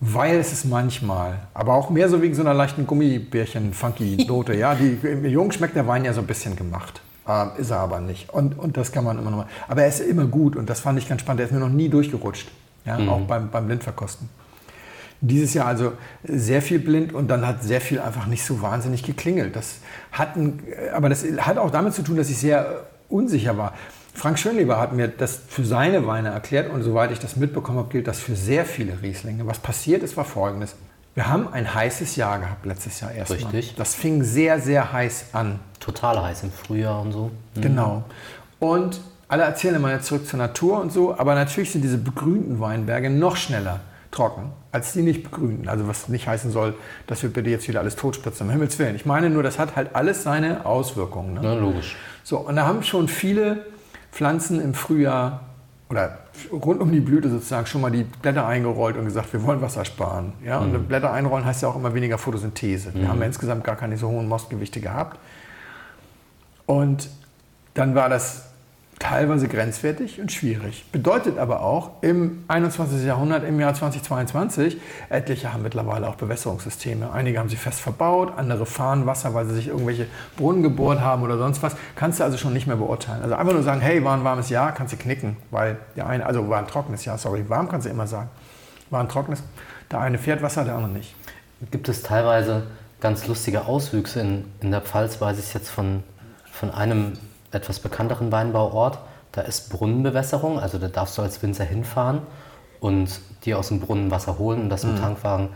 [0.00, 4.54] Weil es ist manchmal, aber auch mehr so wegen so einer leichten Gummibärchen-Funky-Note.
[4.56, 7.02] ja, die, im Jungen schmeckt der Wein ja so ein bisschen gemacht.
[7.28, 8.30] Ähm, ist er aber nicht.
[8.30, 9.46] Und, und das kann man immer noch mal.
[9.68, 11.40] Aber er ist immer gut und das fand ich ganz spannend.
[11.40, 12.50] Er ist mir noch nie durchgerutscht.
[12.86, 14.30] Ja, Auch beim, beim Blindverkosten.
[15.20, 15.92] Dieses Jahr also
[16.24, 19.54] sehr viel blind und dann hat sehr viel einfach nicht so wahnsinnig geklingelt.
[19.54, 19.80] Das
[20.12, 20.62] hat ein,
[20.94, 23.74] aber das hat auch damit zu tun, dass ich sehr unsicher war.
[24.14, 27.88] Frank Schönleber hat mir das für seine Weine erklärt und soweit ich das mitbekommen habe,
[27.90, 29.46] gilt das für sehr viele Rieslinge.
[29.46, 30.74] Was passiert ist, war folgendes.
[31.14, 33.38] Wir haben ein heißes Jahr gehabt letztes Jahr erstmal.
[33.38, 33.74] Richtig.
[33.76, 35.58] Das fing sehr, sehr heiß an.
[35.80, 37.30] Total heiß im Frühjahr und so.
[37.56, 38.04] Genau.
[38.58, 42.60] Und alle erzählen immer jetzt zurück zur Natur und so, aber natürlich sind diese begrünten
[42.60, 45.68] Weinberge noch schneller trocken als die nicht begrünten.
[45.68, 46.74] Also was nicht heißen soll,
[47.06, 48.94] dass wir bitte jetzt wieder alles totspritzen, um Himmels Willen.
[48.94, 51.34] Ich meine nur, das hat halt alles seine Auswirkungen.
[51.34, 51.42] Ne?
[51.42, 51.96] Ja, logisch.
[52.22, 53.66] So, und da haben schon viele
[54.12, 55.40] Pflanzen im Frühjahr
[55.88, 56.18] oder
[56.52, 59.84] rund um die Blüte sozusagen schon mal die Blätter eingerollt und gesagt, wir wollen Wasser
[59.84, 60.32] sparen.
[60.44, 60.58] Ja?
[60.58, 62.94] Und Blätter einrollen heißt ja auch immer weniger Photosynthese.
[62.94, 65.18] Wir haben ja insgesamt gar keine so hohen Mostgewichte gehabt.
[66.66, 67.10] Und
[67.74, 68.49] dann war das
[69.00, 70.84] teilweise grenzwertig und schwierig.
[70.92, 73.04] Bedeutet aber auch, im 21.
[73.04, 77.10] Jahrhundert, im Jahr 2022, etliche haben mittlerweile auch Bewässerungssysteme.
[77.10, 81.22] Einige haben sie fest verbaut, andere fahren Wasser, weil sie sich irgendwelche Brunnen gebohrt haben
[81.22, 81.74] oder sonst was.
[81.96, 83.22] Kannst du also schon nicht mehr beurteilen.
[83.22, 85.38] Also einfach nur sagen, hey, war ein warmes Jahr, kannst du knicken.
[85.50, 88.28] Weil der eine, also war ein trockenes Jahr, sorry, warm kannst du immer sagen.
[88.90, 89.42] War ein trockenes,
[89.90, 91.14] der eine fährt Wasser, der andere nicht.
[91.70, 92.64] Gibt es teilweise
[93.00, 94.20] ganz lustige Auswüchse.
[94.20, 96.02] In, in der Pfalz weiß ich jetzt von,
[96.52, 97.14] von einem
[97.52, 98.98] etwas bekannteren Weinbauort.
[99.32, 102.22] Da ist Brunnenbewässerung, also da darfst du als Winzer hinfahren
[102.80, 105.50] und dir aus dem Brunnen Wasser holen und das im Tankwagen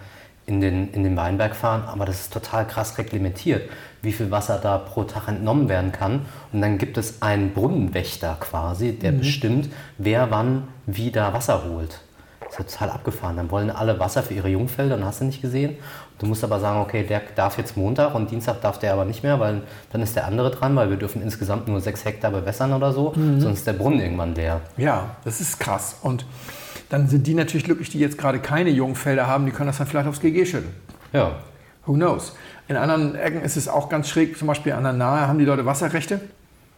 [0.46, 1.84] in den, in den Weinberg fahren.
[1.86, 3.68] Aber das ist total krass reglementiert,
[4.02, 6.26] wie viel Wasser da pro Tag entnommen werden kann.
[6.52, 12.00] Und dann gibt es einen Brunnenwächter quasi, der bestimmt, wer wann wie da Wasser holt.
[12.58, 13.36] Ist total abgefahren.
[13.36, 15.76] Dann wollen alle Wasser für ihre Jungfelder und hast du nicht gesehen.
[16.18, 19.22] Du musst aber sagen, okay, der darf jetzt Montag und Dienstag darf der aber nicht
[19.24, 19.62] mehr, weil
[19.92, 23.12] dann ist der andere dran, weil wir dürfen insgesamt nur sechs Hektar bewässern oder so,
[23.16, 23.40] Mhm.
[23.40, 24.60] sonst ist der Brunnen irgendwann leer.
[24.76, 25.96] Ja, das ist krass.
[26.02, 26.24] Und
[26.90, 29.86] dann sind die natürlich glücklich, die jetzt gerade keine Jungfelder haben, die können das dann
[29.88, 30.70] vielleicht aufs GG schütten.
[31.12, 31.32] Ja,
[31.86, 32.34] Who knows?
[32.66, 35.44] In anderen Ecken ist es auch ganz schräg, zum Beispiel an der Nahe haben die
[35.44, 36.18] Leute Wasserrechte.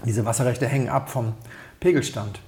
[0.05, 1.35] Diese Wasserrechte hängen ab vom
[1.79, 2.41] Pegelstand.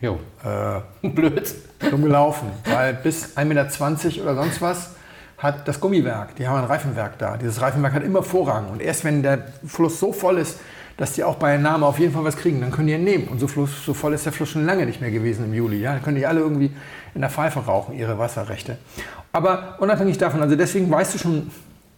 [0.00, 0.18] Jo.
[0.44, 1.54] Äh, Blöd.
[1.90, 4.90] dumm gelaufen, weil bis 1,20 Meter oder sonst was
[5.38, 7.36] hat das Gummiwerk, die haben ein Reifenwerk da.
[7.36, 8.68] Dieses Reifenwerk hat immer Vorrang.
[8.70, 10.58] Und erst wenn der Fluss so voll ist,
[10.96, 13.28] dass die auch bei Entnahme auf jeden Fall was kriegen, dann können die ihn nehmen.
[13.28, 15.80] Und so, Fluss, so voll ist der Fluss schon lange nicht mehr gewesen im Juli.
[15.80, 15.92] Ja?
[15.92, 16.72] Dann können die alle irgendwie
[17.14, 18.78] in der Pfeife rauchen, ihre Wasserrechte.
[19.32, 21.50] Aber unabhängig davon, also deswegen weißt du schon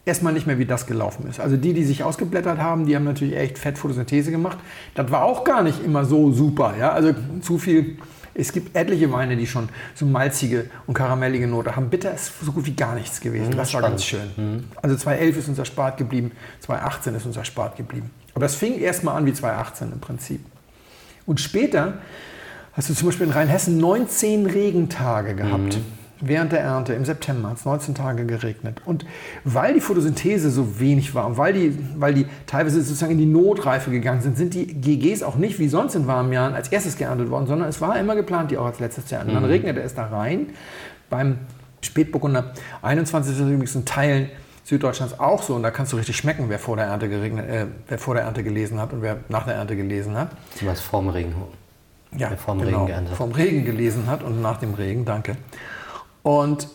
[0.05, 1.41] erstmal nicht mehr, wie das gelaufen ist.
[1.41, 4.59] Also die, die sich ausgeblättert haben, die haben natürlich echt fett Photosynthese gemacht.
[4.95, 6.75] Das war auch gar nicht immer so super.
[6.79, 6.93] Ja?
[6.93, 7.99] Also zu viel.
[8.33, 11.91] Es gibt etliche Weine, die schon so malzige und karamellige Note haben.
[11.91, 13.57] Bitter ist so gut wie gar nichts gewesen.
[13.57, 14.65] das war ganz schön.
[14.81, 18.11] Also 2011 ist uns erspart geblieben, 2018 ist uns erspart geblieben.
[18.35, 20.41] Aber das fing erstmal an wie 2018 im Prinzip.
[21.27, 21.95] Und später
[22.73, 25.75] hast du zum Beispiel in Rheinhessen 19 Regentage gehabt.
[26.23, 28.83] Während der Ernte im September hat es 19 Tage geregnet.
[28.85, 29.07] Und
[29.45, 33.27] weil die Photosynthese so wenig war und weil die, weil die teilweise sozusagen in die
[33.27, 36.99] Notreife gegangen sind, sind die GGs auch nicht wie sonst in warmen Jahren als erstes
[36.99, 39.35] geerntet worden, sondern es war immer geplant, die auch als letztes zu ernten.
[39.35, 40.49] Dann regnete es da rein.
[41.09, 41.39] Beim
[41.81, 42.53] Spätburgunder
[42.83, 44.29] 21 ist übrigens in Teilen
[44.65, 45.55] Süddeutschlands auch so.
[45.55, 48.25] Und da kannst du richtig schmecken, wer vor der Ernte, geregnet, äh, wer vor der
[48.25, 50.31] Ernte gelesen hat und wer nach der Ernte gelesen hat.
[50.59, 51.35] Du meinst vorm Regen.
[52.17, 53.17] Ja, vom genau, Regen geerntet.
[53.17, 55.37] Vom Regen gelesen hat und nach dem Regen, danke.
[56.23, 56.69] Und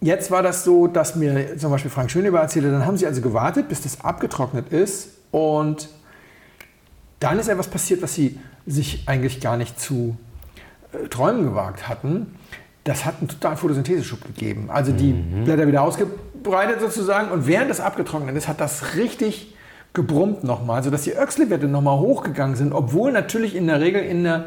[0.00, 3.20] jetzt war das so, dass mir zum Beispiel Frank Schöneber erzählte, dann haben sie also
[3.20, 5.88] gewartet, bis das abgetrocknet ist und
[7.20, 10.16] dann ist etwas passiert, was sie sich eigentlich gar nicht zu
[10.92, 12.34] äh, träumen gewagt hatten.
[12.84, 14.70] Das hat einen totalen Photosyntheseschub gegeben.
[14.70, 19.54] Also die Blätter wieder ausgebreitet sozusagen und während das abgetrocknet ist, hat das richtig
[19.92, 24.46] gebrummt nochmal, sodass die Öchsle-Werte nochmal hochgegangen sind, obwohl natürlich in der Regel in der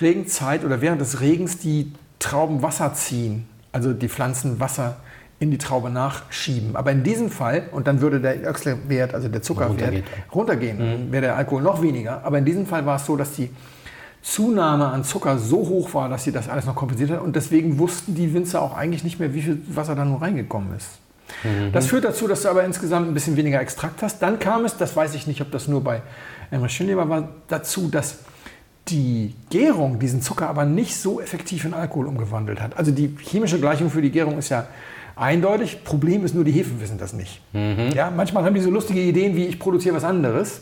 [0.00, 4.96] Regenzeit oder während des Regens die Trauben Wasser ziehen, also die Pflanzen Wasser
[5.40, 6.74] in die Traube nachschieben.
[6.74, 10.02] Aber in diesem Fall, und dann würde der Öchsle-Wert, also der Zuckerwert,
[10.34, 12.24] runtergehen, dann wäre der Alkohol noch weniger.
[12.24, 13.50] Aber in diesem Fall war es so, dass die
[14.20, 17.22] Zunahme an Zucker so hoch war, dass sie das alles noch kompensiert hat.
[17.22, 20.76] Und deswegen wussten die Winzer auch eigentlich nicht mehr, wie viel Wasser da nur reingekommen
[20.76, 20.88] ist.
[21.72, 24.20] Das führt dazu, dass du aber insgesamt ein bisschen weniger Extrakt hast.
[24.20, 26.02] Dann kam es, das weiß ich nicht, ob das nur bei
[26.50, 28.18] Emre Schönleber war, dazu, dass
[28.90, 32.76] die Gärung diesen Zucker aber nicht so effektiv in Alkohol umgewandelt hat.
[32.76, 34.66] Also die chemische Gleichung für die Gärung ist ja
[35.16, 35.84] eindeutig.
[35.84, 37.40] Problem ist nur, die Hefen wissen das nicht.
[37.94, 40.60] Ja, manchmal haben die so lustige Ideen wie, ich produziere was anderes.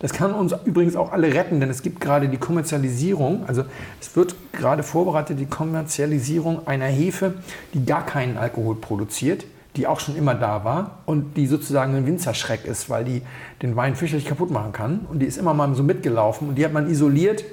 [0.00, 3.64] Das kann uns übrigens auch alle retten, denn es gibt gerade die Kommerzialisierung, also
[4.00, 7.34] es wird gerade vorbereitet, die Kommerzialisierung einer Hefe,
[7.72, 12.06] die gar keinen Alkohol produziert, die auch schon immer da war und die sozusagen ein
[12.06, 13.22] Winzerschreck ist, weil die
[13.62, 15.06] den Wein fürchterlich kaputt machen kann.
[15.10, 17.44] Und die ist immer mal so mitgelaufen und die hat man isoliert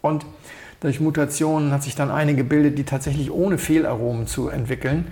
[0.00, 0.26] und
[0.80, 5.10] durch Mutationen hat sich dann eine gebildet, die tatsächlich ohne Fehlaromen zu entwickeln.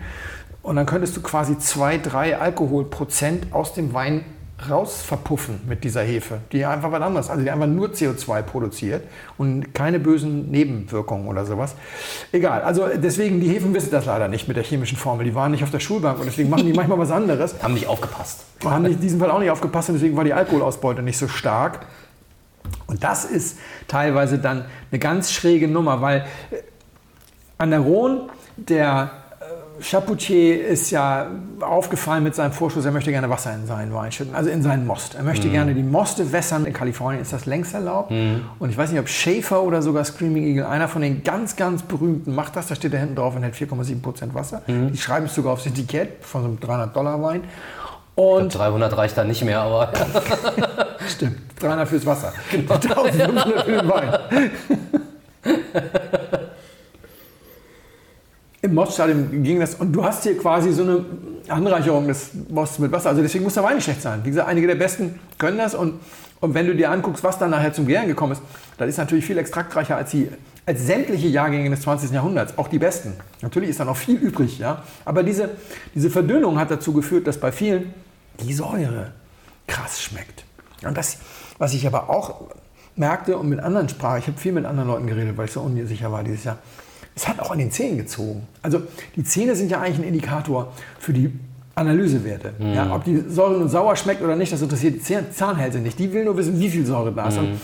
[0.63, 4.25] Und dann könntest du quasi zwei, drei Alkoholprozent aus dem Wein
[4.71, 9.03] raus verpuffen mit dieser Hefe, die einfach was anderes, also die einfach nur CO2 produziert
[9.37, 11.75] und keine bösen Nebenwirkungen oder sowas.
[12.33, 15.27] Egal, also deswegen, die Hefen wissen das leider nicht mit der chemischen Formel.
[15.27, 17.63] Die waren nicht auf der Schulbank und deswegen machen die manchmal was anderes.
[17.63, 18.47] Haben nicht aufgepasst.
[18.65, 21.87] Haben in diesem Fall auch nicht aufgepasst und deswegen war die Alkoholausbeute nicht so stark.
[22.87, 26.57] Und das ist teilweise dann eine ganz schräge Nummer, weil äh,
[27.59, 31.27] an der Rhone, der äh, Chapoutier ist ja
[31.61, 34.87] aufgefallen mit seinem Vorschuss, er möchte gerne Wasser in seinen Wein schütten, also in seinen
[34.87, 35.15] Most.
[35.15, 36.65] Er möchte gerne die Moste wässern.
[36.67, 38.11] In Kalifornien ist das längst erlaubt.
[38.59, 41.83] Und ich weiß nicht, ob Schaefer oder sogar Screaming Eagle, einer von den ganz, ganz
[41.83, 42.69] berühmten, macht das.
[42.69, 44.63] Da steht da hinten drauf und hat 4,7 Prozent Wasser.
[44.67, 47.43] Die schreiben es sogar aufs Etikett von so einem 300-Dollar-Wein.
[48.17, 49.93] Und 300 reicht dann nicht mehr, aber
[51.09, 52.33] Stimmt, 300 fürs Wasser.
[52.51, 52.75] Genau.
[52.75, 54.19] 1500 für den Wein.
[58.63, 61.05] Im Moststadium ging das und du hast hier quasi so eine
[61.49, 63.11] Anreicherung des Mosts mit Wasser.
[63.11, 64.21] Also deswegen muss der Wein nicht schlecht sein.
[64.25, 66.01] Wie gesagt, einige der Besten können das und,
[66.41, 68.43] und wenn du dir anguckst, was dann nachher zum Gären gekommen ist,
[68.77, 70.29] das ist natürlich viel extraktreicher als, die,
[70.67, 72.11] als sämtliche Jahrgänge des 20.
[72.11, 73.15] Jahrhunderts, auch die besten.
[73.41, 74.83] Natürlich ist da noch viel übrig, ja.
[75.05, 75.51] Aber diese,
[75.95, 77.95] diese Verdünnung hat dazu geführt, dass bei vielen
[78.41, 79.13] die Säure
[79.69, 80.45] krass schmeckt.
[80.83, 81.19] Und das,
[81.59, 82.43] was ich aber auch
[82.97, 85.61] merkte und mit anderen sprach, ich habe viel mit anderen Leuten geredet, weil ich so
[85.61, 86.59] unsicher war dieses Jahr,
[87.15, 88.47] es hat auch an den Zähnen gezogen.
[88.63, 88.83] Also
[89.17, 91.33] die Zähne sind ja eigentlich ein Indikator für die
[91.75, 92.55] Analysewerte.
[92.59, 95.99] Ja, ob die Säure nun sauer schmeckt oder nicht, das interessiert die Zahn- Zahnhälse nicht.
[95.99, 97.37] Die will nur wissen, wie viel Säure da ist.
[97.39, 97.61] Und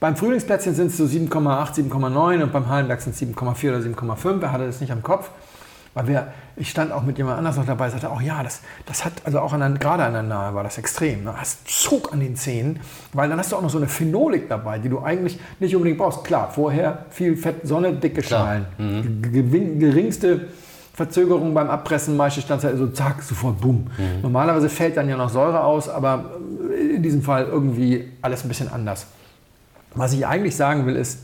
[0.00, 4.42] beim Frühlingsplätzchen sind es so 7,8, 7,9 und beim Hallenberg sind es 7,4 oder 7,5.
[4.42, 5.30] Er hatte das nicht am Kopf.
[5.96, 9.06] Weil wir, ich stand auch mit jemand anders noch dabei, sagte auch, ja, das, das
[9.06, 11.24] hat, also auch an der, gerade an der Nahe war das extrem.
[11.24, 12.80] Du hast Zug an den Zähnen,
[13.14, 15.96] weil dann hast du auch noch so eine Phenolik dabei, die du eigentlich nicht unbedingt
[15.96, 16.22] brauchst.
[16.22, 18.66] Klar, vorher viel Fett, Sonne, dicke Schalen.
[18.76, 19.22] Mhm.
[19.80, 20.48] Geringste
[20.92, 23.86] Verzögerung beim Abpressen, meistens stand es halt so zack, sofort bumm.
[23.96, 24.20] Mhm.
[24.20, 26.32] Normalerweise fällt dann ja noch Säure aus, aber
[26.78, 29.06] in diesem Fall irgendwie alles ein bisschen anders.
[29.94, 31.20] Was ich eigentlich sagen will, ist,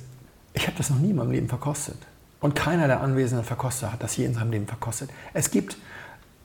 [0.55, 1.99] ich habe das noch nie in meinem Leben verkostet.
[2.43, 5.09] Und keiner der anwesenden Verkoster hat das je in seinem Leben verkostet.
[5.33, 5.77] Es gibt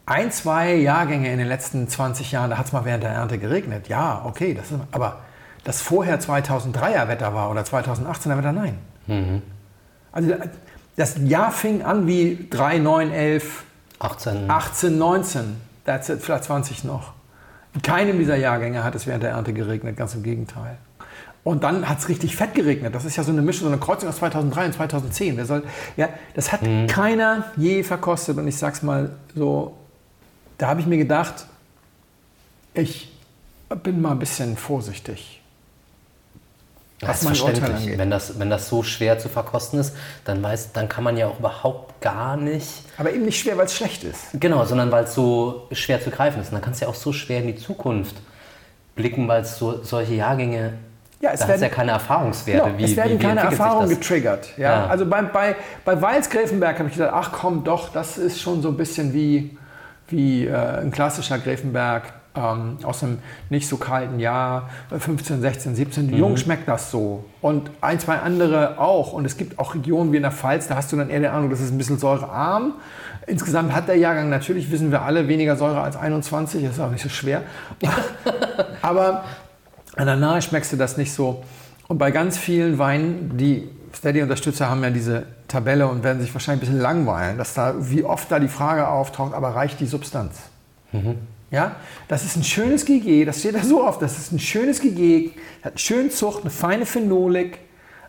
[0.06, 3.40] ein, zwei Jahrgänge in den letzten 20 Jahren, da hat es mal während der Ernte
[3.40, 3.90] geregnet.
[3.90, 5.22] Ja, okay, das ist, aber
[5.64, 8.78] das vorher 2003er Wetter war oder 2018er Wetter, nein.
[9.08, 9.42] Mhm.
[10.12, 10.36] Also
[10.96, 13.64] das Jahr fing an wie 3, 9, 11,
[14.00, 15.62] 18, 18 19.
[15.84, 17.14] That's it, vielleicht 20 noch.
[17.74, 20.78] In keinem dieser Jahrgänge hat es während der Ernte geregnet, ganz im Gegenteil.
[21.48, 22.94] Und dann hat es richtig fett geregnet.
[22.94, 25.46] Das ist ja so eine Mischung, so eine Kreuzung aus 2003 und 2010.
[25.46, 25.64] Soll,
[25.96, 26.88] ja, das hat mhm.
[26.88, 28.38] keiner je verkostet.
[28.38, 29.74] Und ich sag's mal so,
[30.58, 31.46] da habe ich mir gedacht,
[32.74, 33.14] ich
[33.82, 35.42] bin mal ein bisschen vorsichtig.
[37.00, 37.98] Was mein Urteil angeht.
[37.98, 41.28] Wenn das, wenn das so schwer zu verkosten ist, dann, weiß, dann kann man ja
[41.28, 42.84] auch überhaupt gar nicht.
[42.98, 44.20] Aber eben nicht schwer, weil es schlecht ist.
[44.34, 46.48] Genau, sondern weil es so schwer zu greifen ist.
[46.48, 48.18] Und dann kannst du ja auch so schwer in die Zukunft
[48.98, 50.74] blicken, weil es so, solche Jahrgänge
[51.20, 52.70] ja, es da werden ja keine Erfahrungswerte.
[52.70, 54.50] No, wie, es werden wie, wie keine Erfahrungen getriggert.
[54.58, 54.84] Ja?
[54.84, 54.88] ja?
[54.88, 58.70] Also bei, bei, bei Weils-Gräfenberg habe ich gedacht, ach komm doch, das ist schon so
[58.70, 59.58] ein bisschen wie,
[60.10, 66.08] wie äh, ein klassischer Gräfenberg ähm, aus einem nicht so kalten Jahr, 15, 16, 17.
[66.08, 66.14] Mhm.
[66.14, 67.26] Jung schmeckt das so.
[67.42, 69.14] Und ein, zwei andere auch.
[69.14, 71.28] Und es gibt auch Regionen wie in der Pfalz, da hast du dann eher die
[71.28, 72.74] Ahnung, das ist ein bisschen säurearm.
[73.26, 76.64] Insgesamt hat der Jahrgang natürlich, wissen wir alle, weniger Säure als 21.
[76.64, 77.42] Das ist auch nicht so schwer.
[78.82, 79.26] Aber
[79.98, 81.44] an der Nahe schmeckst du das nicht so.
[81.88, 86.64] Und bei ganz vielen Weinen, die Steady-Unterstützer haben ja diese Tabelle und werden sich wahrscheinlich
[86.64, 90.38] ein bisschen langweilen, dass da, wie oft da die Frage auftaucht, aber reicht die Substanz?
[90.92, 91.16] Mhm.
[91.50, 91.78] Ja,
[92.10, 95.32] das ist ein schönes GG, das steht da so oft, das ist ein schönes GG,
[95.64, 97.60] hat eine schöne Zucht, eine feine Phenolik,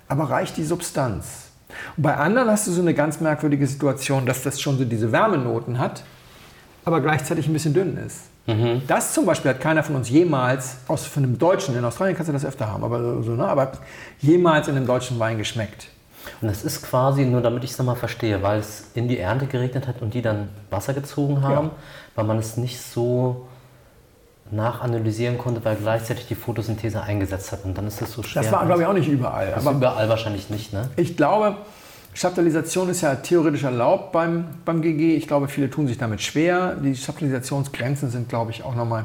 [0.09, 1.51] aber reicht die Substanz?
[1.97, 5.13] Und bei anderen hast du so eine ganz merkwürdige Situation, dass das schon so diese
[5.13, 6.03] Wärmenoten hat,
[6.85, 8.23] aber gleichzeitig ein bisschen dünn ist.
[8.49, 8.83] Mhm.
[8.87, 12.31] Das zum Beispiel hat keiner von uns jemals, aus von einem Deutschen, in Australien kannst
[12.31, 13.73] du das öfter haben, aber, so, ne, aber
[14.21, 15.89] jemals in einem deutschen Wein geschmeckt.
[16.41, 19.47] Und das ist quasi, nur damit ich es nochmal verstehe, weil es in die Ernte
[19.47, 21.73] geregnet hat und die dann Wasser gezogen haben, ja.
[22.15, 23.47] weil man es nicht so
[24.51, 28.43] nachanalysieren konnte, weil gleichzeitig die Photosynthese eingesetzt hat und dann ist es so schwer.
[28.43, 29.51] Das war, glaube ich, auch nicht überall.
[29.51, 30.89] Das aber überall wahrscheinlich nicht, ne?
[30.97, 31.57] Ich glaube,
[32.19, 35.15] Chaptalisation ist ja theoretisch erlaubt beim, beim GG.
[35.15, 36.75] Ich glaube, viele tun sich damit schwer.
[36.75, 39.05] Die Chaptalisationsgrenzen sind, glaube ich, auch nochmal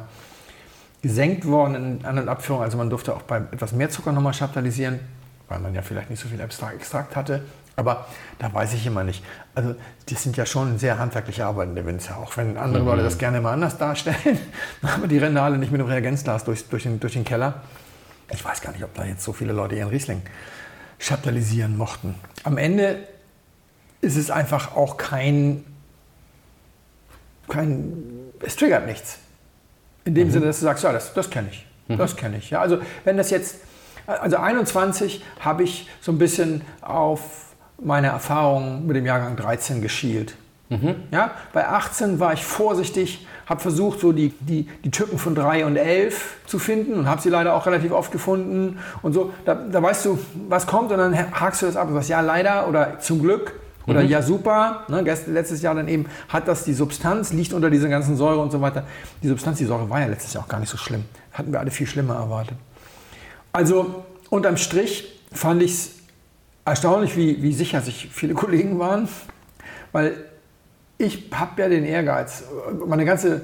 [1.03, 2.65] gesenkt worden in anderen Abführungen.
[2.65, 4.99] Also man durfte auch bei etwas mehr Zucker nochmal chaptalisieren,
[5.47, 7.43] weil man ja vielleicht nicht so viel Extrakt hatte.
[7.75, 8.07] Aber
[8.39, 9.23] da weiß ich immer nicht.
[9.53, 9.75] Also
[10.09, 12.89] das sind ja schon sehr handwerkliche Arbeiten der Winzer, auch wenn andere mhm.
[12.89, 14.39] Leute das gerne mal anders darstellen.
[14.81, 17.61] Aber die rennen alle nicht mit einem Reagenzglas durch, durch, den, durch den Keller.
[18.31, 20.23] Ich weiß gar nicht, ob da jetzt so viele Leute ihren Riesling
[21.03, 22.15] chaptalisieren mochten.
[22.43, 23.07] Am Ende
[24.01, 25.63] ist es einfach auch kein,
[27.49, 28.03] kein
[28.41, 29.19] es triggert nichts.
[30.05, 30.31] In dem mhm.
[30.31, 31.97] Sinne, dass du sagst, ja, das, das kenne ich, mhm.
[31.97, 32.49] das kenne ich.
[32.49, 33.57] Ja, also wenn das jetzt,
[34.07, 40.35] also 21 habe ich so ein bisschen auf meine Erfahrungen mit dem Jahrgang 13 geschielt.
[40.69, 40.95] Mhm.
[41.11, 45.65] Ja, bei 18 war ich vorsichtig, habe versucht, so die, die, die Tücken von 3
[45.65, 48.79] und 11 zu finden und habe sie leider auch relativ oft gefunden.
[49.01, 51.93] Und so, da, da weißt du, was kommt und dann hakst du das ab und
[51.95, 53.53] sagst, ja, leider oder zum Glück
[53.85, 54.09] oder mhm.
[54.09, 54.83] ja, super.
[54.87, 58.51] Ne, letztes Jahr dann eben hat das die Substanz, liegt unter dieser ganzen Säure und
[58.51, 58.85] so weiter.
[59.21, 61.03] Die Substanz, die Säure war ja letztes Jahr auch gar nicht so schlimm.
[61.33, 62.57] Hatten wir alle viel schlimmer erwartet.
[63.51, 65.91] Also unterm Strich fand ich es
[66.65, 69.09] erstaunlich, wie, wie sicher sich viele Kollegen waren,
[69.91, 70.15] weil
[70.97, 72.43] ich habe ja den Ehrgeiz,
[72.85, 73.41] meine ganze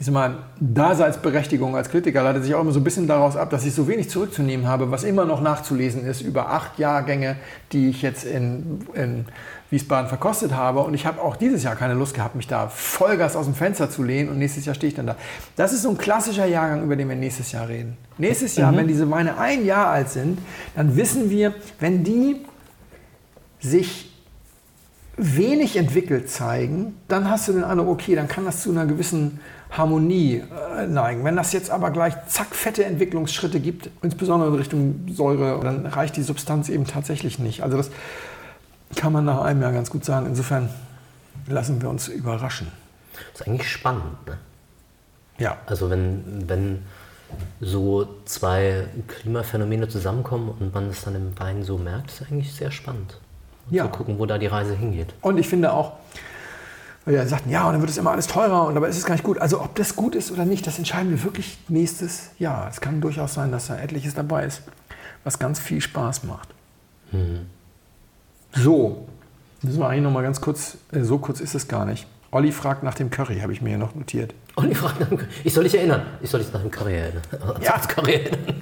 [0.00, 3.50] ich sag mal, Daseinsberechtigung als Kritiker leitet sich auch immer so ein bisschen daraus ab,
[3.50, 7.36] dass ich so wenig zurückzunehmen habe, was immer noch nachzulesen ist über acht Jahrgänge,
[7.72, 9.26] die ich jetzt in, in
[9.68, 10.80] Wiesbaden verkostet habe.
[10.80, 13.90] Und ich habe auch dieses Jahr keine Lust gehabt, mich da Vollgas aus dem Fenster
[13.90, 15.16] zu lehnen und nächstes Jahr stehe ich dann da.
[15.56, 17.98] Das ist so ein klassischer Jahrgang, über den wir nächstes Jahr reden.
[18.16, 18.76] Nächstes Jahr, mhm.
[18.78, 20.38] wenn diese Weine ein Jahr alt sind,
[20.76, 22.36] dann wissen wir, wenn die
[23.60, 24.09] sich
[25.20, 29.40] wenig entwickelt zeigen, dann hast du den Eindruck, okay, dann kann das zu einer gewissen
[29.70, 30.42] Harmonie
[30.76, 31.24] äh, neigen.
[31.24, 36.16] Wenn das jetzt aber gleich zack fette Entwicklungsschritte gibt, insbesondere in Richtung Säure, dann reicht
[36.16, 37.62] die Substanz eben tatsächlich nicht.
[37.62, 37.90] Also das
[38.96, 40.26] kann man nach einem Jahr ganz gut sagen.
[40.26, 40.70] Insofern
[41.46, 42.68] lassen wir uns überraschen.
[43.32, 44.26] Das ist eigentlich spannend.
[44.26, 44.38] Ne?
[45.38, 45.58] Ja.
[45.66, 46.82] Also wenn, wenn
[47.60, 52.70] so zwei Klimaphänomene zusammenkommen und man das dann im Wein so merkt, ist eigentlich sehr
[52.70, 53.20] spannend.
[53.68, 53.84] Und Ja.
[53.84, 55.14] Zu gucken, wo da die Reise hingeht.
[55.20, 55.92] Und ich finde auch,
[57.04, 59.04] weil ja sagten, ja, und dann wird es immer alles teurer und dabei ist es
[59.04, 59.38] gar nicht gut.
[59.38, 62.68] Also ob das gut ist oder nicht, das entscheiden wir wirklich nächstes Jahr.
[62.70, 64.62] Es kann durchaus sein, dass da etliches dabei ist,
[65.24, 66.48] was ganz viel Spaß macht.
[68.52, 69.06] So,
[69.62, 72.06] müssen wir eigentlich noch mal ganz kurz, äh, so kurz ist es gar nicht.
[72.32, 74.34] Olli fragt nach dem Curry, habe ich mir hier noch notiert.
[74.70, 75.30] Ich frage nach dem Curry.
[75.42, 76.02] Ich soll dich erinnern.
[76.20, 77.22] Ich soll dich nach dem Curry erinnern.
[77.60, 77.72] Ja.
[77.74, 78.60] Ans Curry erinnern.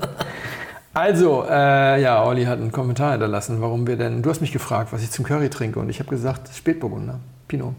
[0.99, 4.93] Also, äh, ja, Olli hat einen Kommentar hinterlassen, warum wir denn, du hast mich gefragt,
[4.93, 7.75] was ich zum Curry trinke und ich habe gesagt, Spätburgunder, Pinot.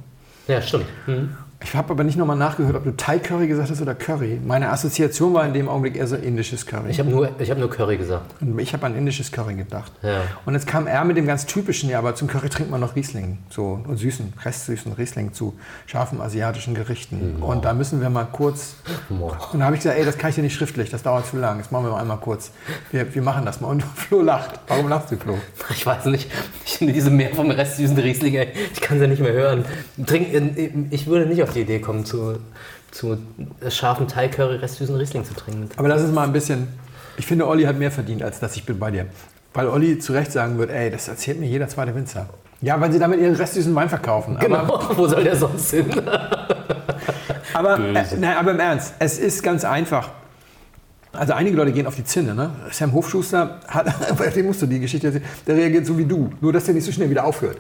[0.48, 0.86] Ja, stimmt.
[1.06, 1.36] Mhm.
[1.62, 4.40] Ich habe aber nicht nochmal nachgehört, ob du Thai Curry gesagt hast oder Curry.
[4.46, 6.90] Meine Assoziation war in dem Augenblick eher so indisches Curry.
[6.90, 8.42] Ich habe nur, ich hab nur Curry gesagt.
[8.42, 9.92] Und ich habe an indisches Curry gedacht.
[10.02, 10.22] Ja.
[10.46, 12.96] Und jetzt kam er mit dem ganz typischen, ja, aber zum Curry trinkt man noch
[12.96, 13.40] Riesling.
[13.50, 15.54] So, und süßen, restsüßen Riesling zu
[15.86, 17.38] scharfen asiatischen Gerichten.
[17.42, 18.76] Und da müssen wir mal kurz.
[19.10, 19.38] Boah.
[19.52, 21.36] Und da habe ich gesagt, ey, das kann ich dir nicht schriftlich, das dauert zu
[21.36, 21.58] lang.
[21.58, 22.52] Das machen wir mal einmal kurz.
[22.92, 23.68] Wir, wir machen das mal.
[23.68, 24.62] Und Flo lacht.
[24.68, 25.38] Warum lachst du, Flo?
[25.72, 26.32] Ich weiß nicht.
[26.66, 29.34] Ich finde diese Mehr vom Rest süßen Riesling, ey, ich kann sie ja nicht mehr
[29.34, 29.66] hören.
[30.06, 30.28] Trink,
[30.90, 32.40] ich würde nicht auf die Idee kommen, zu,
[32.92, 33.18] zu
[33.70, 35.70] scharfen Thai-Curry restsüßen Riesling zu trinken.
[35.78, 36.68] Aber das ist mal ein bisschen.
[37.18, 39.06] Ich finde, Olli hat mehr verdient, als dass ich bin bei dir.
[39.54, 42.28] Weil Olli zu Recht sagen wird, ey, das erzählt mir jeder zweite Winzer.
[42.62, 44.38] Ja, weil sie damit ihren restsüßen Wein verkaufen.
[44.38, 45.86] Aber Genau, wo soll der sonst hin?
[47.54, 48.18] Aber, äh, Böse.
[48.20, 50.10] nein, aber im Ernst, es ist ganz einfach.
[51.12, 52.36] Also einige Leute gehen auf die Zinne.
[52.36, 52.52] Ne?
[52.72, 56.30] Sam Hofschuster, hat, bei dem musst du die Geschichte erzählen, der reagiert so wie du.
[56.40, 57.58] Nur, dass der nicht so schnell wieder aufhört.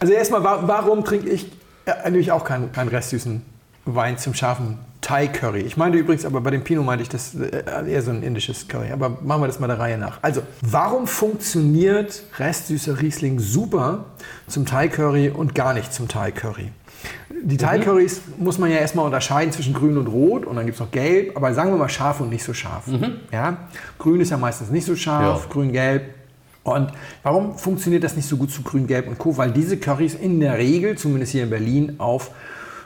[0.00, 1.46] Also erstmal, wa- warum trinke ich
[1.86, 3.42] äh, natürlich auch keinen, keinen restsüßen
[3.86, 5.60] Wein zum scharfen Thai-Curry?
[5.60, 8.68] Ich meinte übrigens, aber bei dem Pinot meinte ich das äh, eher so ein indisches
[8.68, 8.90] Curry.
[8.92, 10.18] Aber machen wir das mal der Reihe nach.
[10.22, 14.04] Also, warum funktioniert restsüßer Riesling super
[14.46, 16.70] zum Thai-Curry und gar nicht zum Thai-Curry?
[17.44, 20.80] Die Thai-Currys muss man ja erstmal unterscheiden zwischen grün und rot und dann gibt es
[20.80, 22.84] noch gelb, aber sagen wir mal scharf und nicht so scharf.
[23.30, 23.68] Ja?
[23.98, 25.48] Grün ist ja meistens nicht so scharf, Ja.
[25.52, 26.02] grün-gelb.
[26.74, 29.36] Und warum funktioniert das nicht so gut zu grün-gelb und Co?
[29.36, 32.30] Weil diese Currys in der Regel, zumindest hier in Berlin, auf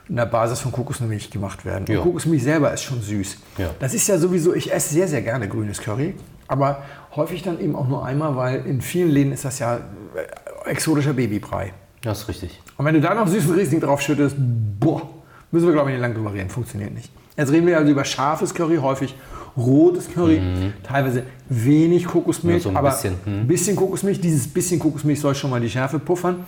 [0.08, 1.84] einer Basis von Kokosmilch gemacht werden.
[1.88, 1.98] Ja.
[1.98, 3.38] Und Kokosmilch selber ist schon süß.
[3.58, 3.70] Ja.
[3.78, 6.14] Das ist ja sowieso, ich esse sehr, sehr gerne grünes Curry,
[6.48, 6.82] aber
[7.14, 11.12] häufig dann eben auch nur einmal, weil in vielen Läden ist das ja äh, exotischer
[11.12, 11.72] Babybrei.
[12.02, 12.60] Das ist richtig.
[12.76, 15.08] Und wenn du da noch süßen Riesling drauf schüttest, boah,
[15.50, 17.10] müssen wir glaube ich nicht lange drüber reden, funktioniert nicht.
[17.36, 19.14] Jetzt reden wir also über scharfes Curry, häufig
[19.56, 20.40] rotes Curry,
[20.82, 23.40] teilweise wenig Kokosmilch, Ja, so ein aber bisschen, hm.
[23.40, 24.20] ein bisschen Kokosmilch.
[24.20, 26.46] Dieses bisschen Kokosmilch soll schon mal die Schärfe puffern.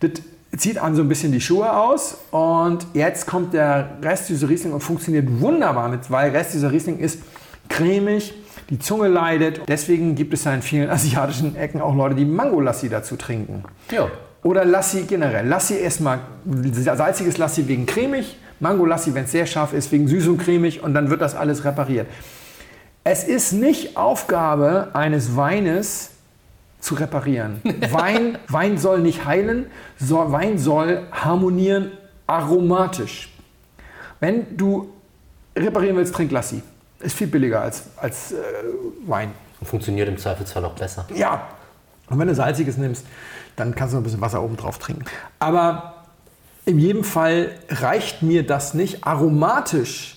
[0.00, 0.10] Das
[0.56, 4.72] zieht an so ein bisschen die Schuhe aus und jetzt kommt der Rest dieser Riesling
[4.72, 7.20] und funktioniert wunderbar mit, weil Rest dieser Riesling ist
[7.68, 8.34] cremig,
[8.70, 9.62] die Zunge leidet.
[9.68, 13.64] Deswegen gibt es ja in vielen asiatischen Ecken auch Leute, die Mangolassi dazu trinken.
[13.90, 14.08] Ja.
[14.42, 15.46] Oder Lassi generell.
[15.46, 20.28] Lassi erstmal salziges Lassi wegen cremig, Mango Lassi, wenn es sehr scharf ist, wegen süß
[20.28, 22.06] und cremig und dann wird das alles repariert.
[23.08, 26.10] Es ist nicht Aufgabe eines Weines
[26.80, 27.62] zu reparieren.
[27.92, 29.66] Wein, Wein soll nicht heilen,
[29.96, 31.92] so, Wein soll harmonieren
[32.26, 33.32] aromatisch.
[34.18, 34.92] Wenn du
[35.54, 36.64] reparieren willst, trink Lassi.
[36.98, 38.36] Ist viel billiger als, als äh,
[39.06, 39.30] Wein.
[39.60, 41.06] Und funktioniert im Zweifelsfall auch besser.
[41.14, 41.46] Ja.
[42.10, 43.06] Und wenn du salziges nimmst,
[43.54, 45.04] dann kannst du noch ein bisschen Wasser oben drauf trinken.
[45.38, 46.06] Aber
[46.64, 49.06] in jedem Fall reicht mir das nicht.
[49.06, 50.16] Aromatisch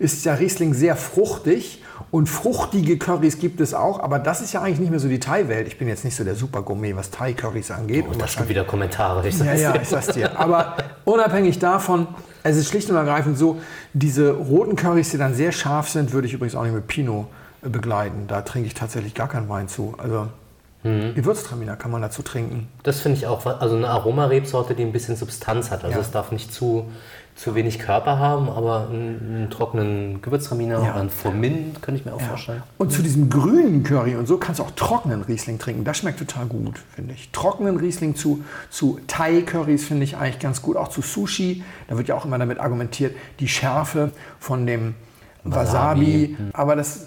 [0.00, 4.62] ist ja Riesling sehr fruchtig und fruchtige Currys gibt es auch, aber das ist ja
[4.62, 5.66] eigentlich nicht mehr so die Thai-Welt.
[5.66, 8.06] Ich bin jetzt nicht so der Super-Gourmet, was Thai-Currys angeht.
[8.06, 9.26] Und das gibt wieder Kommentare.
[9.26, 10.38] Ich Ja, ja, ich sag's dir.
[10.38, 12.06] Aber unabhängig davon,
[12.42, 13.60] es ist schlicht und ergreifend so,
[13.92, 17.26] diese roten Currys, die dann sehr scharf sind, würde ich übrigens auch nicht mit Pinot
[17.62, 18.26] äh, begleiten.
[18.28, 19.94] Da trinke ich tatsächlich gar keinen Wein zu.
[19.98, 20.28] Also
[20.84, 22.68] Gewürztraminer kann man dazu trinken.
[22.82, 25.82] Das finde ich auch, also eine Aromarebsorte, die ein bisschen Substanz hat.
[25.82, 26.02] Also Ja.
[26.02, 26.90] es darf nicht zu,
[27.36, 30.80] zu wenig Körper haben, aber einen, einen trockenen Gewürztraminer Ja.
[30.82, 32.62] oder einen Fourmin könnte ich mir auch vorstellen.
[32.76, 35.84] Und zu diesem grünen Curry und so kannst du auch trockenen Riesling trinken.
[35.84, 37.30] Das schmeckt total gut, finde ich.
[37.32, 40.76] Trockenen Riesling zu, zu Thai-Currys finde ich eigentlich ganz gut.
[40.76, 41.64] Auch zu Sushi.
[41.88, 44.94] Da wird ja auch immer damit argumentiert, die Schärfe von dem
[45.44, 46.36] Wasabi.
[46.36, 46.36] Wasabi.
[46.52, 47.06] Aber das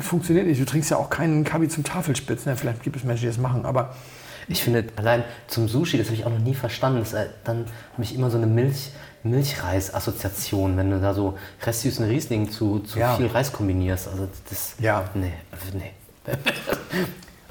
[0.00, 0.60] funktioniert nicht.
[0.60, 2.50] Du trinkst ja auch keinen Kabi zum Tafelspitzen.
[2.50, 3.64] Ja, vielleicht gibt es Menschen, die das machen.
[3.66, 3.94] Aber
[4.48, 7.26] Ich finde, allein zum Sushi, das habe ich auch noch nie verstanden, das ist äh,
[7.44, 8.90] dann habe ich immer so eine Milch,
[9.24, 13.16] Milchreis-Assoziation, wenn du da so restsüßen Riesling zu, zu Ja.
[13.16, 14.06] viel Reis kombinierst.
[14.08, 15.04] Also das, Ja.
[15.14, 15.92] nee, also nee.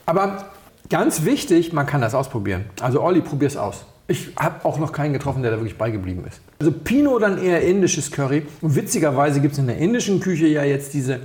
[0.05, 0.51] Aber
[0.89, 2.65] ganz wichtig, man kann das ausprobieren.
[2.81, 3.85] Also Olli, probier's aus.
[4.07, 6.39] Ich habe auch noch keinen getroffen, der da wirklich beigeblieben ist.
[6.59, 8.45] Also Pinot dann eher indisches Curry.
[8.61, 11.21] Und witzigerweise gibt es in der indischen Küche ja jetzt diese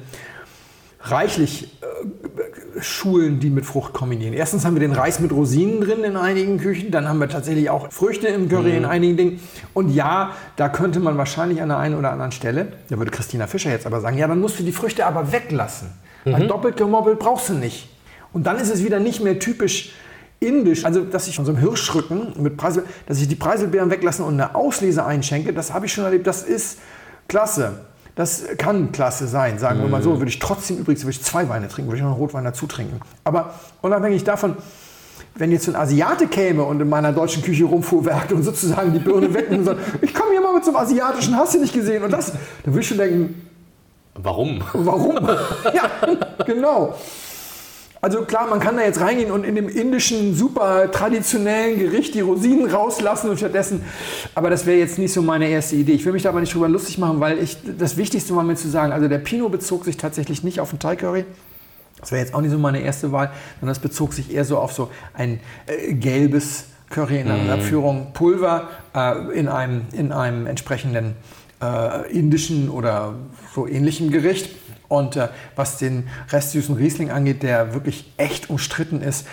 [1.02, 4.34] reichlich äh, Schulen, die mit Frucht kombinieren.
[4.34, 7.70] Erstens haben wir den Reis mit Rosinen drin in einigen Küchen, dann haben wir tatsächlich
[7.70, 9.40] auch Früchte im Curry in einigen Dingen.
[9.74, 13.46] Und ja, da könnte man wahrscheinlich an der einen oder anderen Stelle, da würde Christina
[13.46, 15.88] Fischer jetzt aber sagen, ja, dann musst du die Früchte aber weglassen.
[16.24, 17.88] Weil doppelt gemobbelt brauchst du nicht.
[18.32, 19.92] Und dann ist es wieder nicht mehr typisch
[20.38, 24.24] indisch, also dass ich von so einem Hirschrücken mit Preisel, dass ich die Preiselbeeren weglasse
[24.24, 26.78] und eine Auslese einschenke, das habe ich schon erlebt, das ist
[27.28, 27.84] klasse.
[28.14, 30.18] Das kann klasse sein, sagen wir mal so.
[30.18, 32.66] Würde ich trotzdem übrigens würde ich zwei Weine trinken, würde ich noch einen Rotwein dazu
[32.66, 33.00] trinken.
[33.24, 34.56] Aber unabhängig davon,
[35.36, 39.32] wenn jetzt ein Asiate käme und in meiner deutschen Küche rumfuhrwerkt und sozusagen die Birne
[39.32, 42.02] wegnimmt und sagt, ich komme hier mal mit so einem asiatischen, hast du nicht gesehen?
[42.02, 43.46] Und das, dann würde ich schon denken,
[44.14, 44.62] Warum?
[44.72, 45.16] Warum?
[45.74, 45.90] ja,
[46.44, 46.94] genau.
[48.02, 52.20] Also klar, man kann da jetzt reingehen und in dem indischen super traditionellen Gericht die
[52.20, 53.82] Rosinen rauslassen und stattdessen,
[54.34, 55.92] aber das wäre jetzt nicht so meine erste Idee.
[55.92, 58.54] Ich will mich da aber nicht drüber lustig machen, weil ich das Wichtigste war mir
[58.54, 61.26] zu sagen, also der Pinot bezog sich tatsächlich nicht auf den Thai Curry.
[62.00, 64.56] Das wäre jetzt auch nicht so meine erste Wahl, sondern das bezog sich eher so
[64.56, 70.46] auf so ein äh, gelbes Curry in einer Abführung Pulver äh, in, einem, in einem
[70.46, 71.16] entsprechenden
[71.62, 73.14] äh, indischen oder
[73.54, 74.56] so ähnlichem Gericht.
[74.90, 79.24] Und äh, was den restsüßen Riesling angeht, der wirklich echt umstritten ist,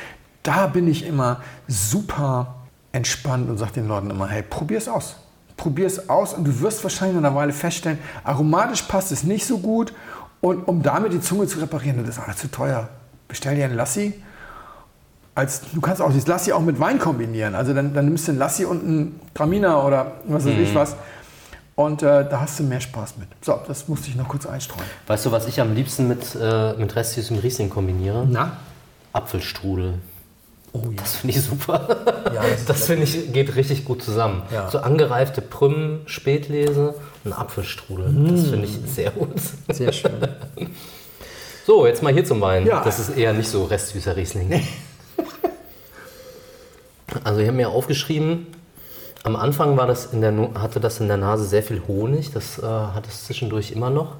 [0.43, 2.57] da bin ich immer super
[2.91, 5.15] entspannt und sage den Leuten immer, hey, probier's aus.
[5.57, 9.57] Probier's aus und du wirst wahrscheinlich nach einer Weile feststellen, aromatisch passt es nicht so
[9.57, 9.93] gut
[10.41, 12.89] und um damit die Zunge zu reparieren, das ist alles zu teuer.
[13.27, 14.13] Bestell dir einen Lassi.
[15.33, 17.55] Als, du kannst auch dieses Lassi auch mit Wein kombinieren.
[17.55, 20.95] Also dann, dann nimmst du einen Lassi und einen Traminer oder was weiß ich was.
[21.77, 23.27] Und äh, da hast du mehr Spaß mit.
[23.39, 24.83] So, das musste ich noch kurz einstreuen.
[25.05, 28.25] Weißt du, was ich am liebsten mit, äh, mit restsüßem Riesling kombiniere?
[28.27, 28.57] Na?
[29.13, 29.93] Apfelstrudel.
[30.73, 30.97] Oh ja.
[30.97, 31.87] Das finde ich super.
[32.33, 34.41] Ja, das das finde ich geht richtig gut zusammen.
[34.51, 34.71] Ja.
[34.71, 38.11] So angereifte Prümmen, Spätlese und Apfelstrudel.
[38.31, 39.29] Das finde ich sehr gut.
[39.69, 40.13] Sehr schön.
[41.67, 42.65] So, jetzt mal hier zum Wein.
[42.65, 42.81] Ja.
[42.81, 44.63] Das ist eher nicht so restsüßer Riesling.
[47.23, 48.47] Also ich habe mir aufgeschrieben,
[49.27, 52.31] am Anfang war das in der, hatte das in der Nase sehr viel Honig.
[52.31, 54.15] Das äh, hat es zwischendurch immer noch.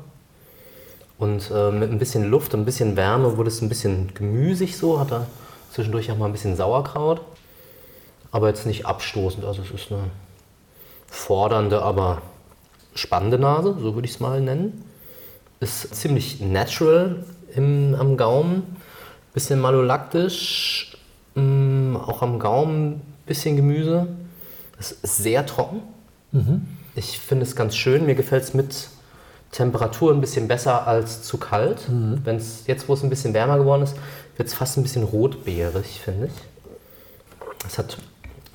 [1.18, 4.99] Und äh, mit ein bisschen Luft, ein bisschen Wärme wurde es ein bisschen gemüsig so.
[4.99, 5.26] Hat er
[5.72, 7.22] zwischendurch auch mal ein bisschen Sauerkraut.
[8.32, 9.45] Aber jetzt nicht abstoßend.
[9.45, 10.01] Also es ist eine
[11.10, 12.22] fordernde, aber
[12.93, 14.84] spannende Nase, so würde ich es mal nennen.
[15.62, 17.24] Ist ziemlich natural
[17.55, 18.76] im, am Gaumen.
[19.34, 20.97] Bisschen malolaktisch.
[21.36, 24.08] mm, Auch am Gaumen bisschen Gemüse.
[24.80, 25.82] Es ist sehr trocken.
[26.95, 28.05] Ich finde es ganz schön.
[28.05, 28.89] Mir gefällt es mit
[29.51, 31.88] Temperatur ein bisschen besser als zu kalt.
[32.25, 33.95] Wenn es jetzt, wo es ein bisschen wärmer geworden ist,
[34.36, 36.34] wird es fast ein bisschen rotbeerig, finde ich.
[37.65, 37.97] Es hat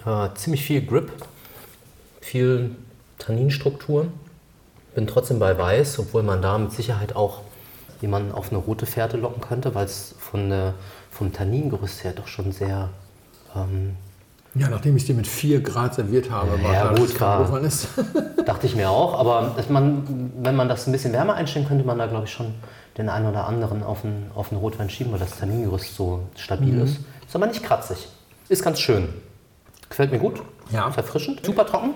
[0.06, 1.10] äh, ziemlich viel Grip,
[2.20, 2.76] viel
[3.18, 4.06] Tanninstruktur.
[4.94, 7.40] Bin trotzdem bei Weiß, obwohl man da mit Sicherheit auch
[8.00, 10.74] jemanden auf eine rote Fährte locken könnte, weil es von der,
[11.10, 12.90] vom Tanningerüst her doch schon sehr
[13.54, 13.96] ähm,
[14.54, 17.14] Ja, nachdem ich dir mit 4 Grad serviert habe, war Ja, klar, gut, dass es
[17.16, 17.40] klar.
[17.40, 17.88] Rotwein ist.
[18.46, 21.96] Dachte ich mir auch, aber man, wenn man das ein bisschen wärmer einstellen, könnte man
[21.98, 22.52] da, glaube ich, schon
[22.98, 26.74] den einen oder anderen auf einen, auf einen Rotwein schieben, weil das Tanningerüst so stabil
[26.74, 26.82] Mhm.
[26.84, 26.98] ist.
[27.26, 28.08] Ist aber nicht kratzig.
[28.50, 29.08] Ist ganz schön.
[29.88, 30.42] Gefällt mir gut.
[30.70, 30.88] Ja.
[30.88, 31.44] Ist erfrischend.
[31.44, 31.90] Super trocken.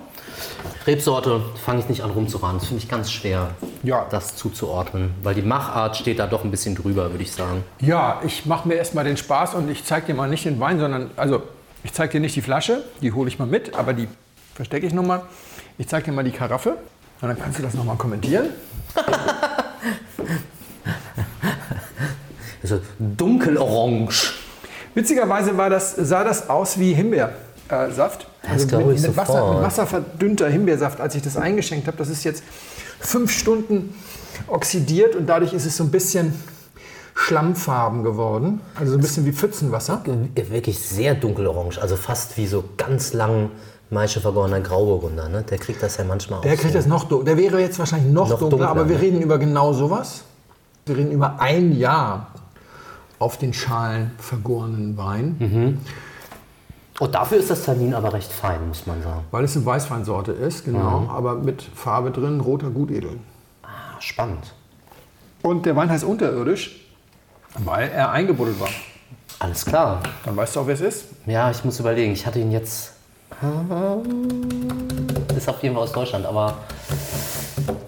[0.86, 2.58] Rebsorte fange ich nicht an rumzuraten.
[2.58, 3.50] Das finde ich ganz schwer,
[3.82, 4.06] Ja.
[4.10, 5.10] das zuzuordnen.
[5.22, 7.64] Weil die Machart steht da doch ein bisschen drüber, würde ich sagen.
[7.80, 10.78] Ja, ich mache mir erstmal den Spaß und ich zeige dir mal nicht den Wein,
[10.78, 11.42] sondern, also
[11.86, 14.08] ich zeige dir nicht die Flasche, die hole ich mal mit, aber die
[14.54, 15.22] verstecke ich nochmal.
[15.78, 16.78] Ich zeige dir mal die Karaffe
[17.20, 18.48] und dann kannst du das nochmal kommentieren.
[22.62, 24.08] Also dunkelorange.
[24.94, 28.26] Witzigerweise war das, sah das aus wie Himbeersaft.
[28.42, 31.96] Das glaube mit, mit, Wasser, mit Wasser verdünnter Himbeersaft, als ich das eingeschenkt habe.
[31.96, 32.42] Das ist jetzt
[32.98, 33.94] fünf Stunden
[34.48, 36.34] oxidiert und dadurch ist es so ein bisschen
[37.18, 38.60] schlammfarben geworden.
[38.76, 40.02] Also so ein bisschen wie Pfützenwasser.
[40.34, 41.80] Wirklich sehr dunkelorange.
[41.80, 43.50] Also fast wie so ganz lang
[43.88, 45.28] Maische vergorener Grauburgunder.
[45.28, 45.42] Ne?
[45.42, 46.78] Der kriegt das ja manchmal Der auch kriegt so.
[46.78, 47.34] das noch dunkler.
[47.34, 49.02] Der wäre jetzt wahrscheinlich noch, Noch dunkler, dunkler, aber wir ne?
[49.02, 50.24] reden über genau sowas.
[50.84, 52.28] Wir reden über ein Jahr
[53.18, 55.78] auf den Schalen vergorenen Wein, Und
[57.00, 59.20] Oh, dafür ist das Tannin aber recht fein, muss man sagen.
[59.30, 63.18] weil es eine Weißweinsorte ist, genau, aber mit Farbe drin, roter Gutedel.
[63.62, 63.68] Ah,
[64.00, 64.54] spannend.
[65.42, 66.85] Und der Wein heißt unterirdisch,
[67.64, 68.68] weil er eingebuddelt war.
[69.38, 70.02] Alles klar.
[70.24, 71.04] Dann weißt du auch, wer es ist.
[71.26, 72.12] Ja, ich muss überlegen.
[72.12, 72.92] Ich hatte ihn jetzt.
[75.36, 76.58] Ist auf jeden Fall aus Deutschland, aber.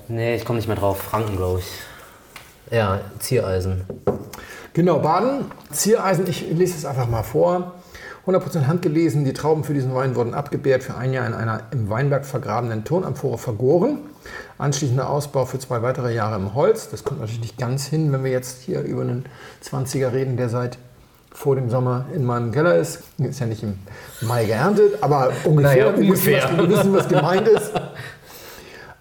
[0.08, 0.98] Nee, ich komme nicht mehr drauf.
[0.98, 1.66] Franken, glaube ich.
[2.70, 3.86] Ja, Ziereisen.
[4.74, 7.72] Genau, Baden, Ziereisen, ich lese es einfach mal vor.
[8.28, 9.24] 100% handgelesen.
[9.24, 12.84] Die Trauben für diesen Wein wurden abgebärt, für ein Jahr in einer im Weinberg vergrabenen
[12.84, 13.98] Tonamphore vergoren.
[14.58, 16.90] Anschließender Ausbau für zwei weitere Jahre im Holz.
[16.90, 19.24] Das kommt natürlich nicht ganz hin, wenn wir jetzt hier über einen
[19.64, 20.78] 20er reden, der seit
[21.32, 23.04] vor dem Sommer in meinem Keller ist.
[23.18, 23.78] Ist ja nicht im
[24.22, 25.92] Mai geerntet, aber ungefähr.
[25.92, 26.50] Naja, ungefähr.
[26.56, 27.72] Wir wissen, was gemeint ist.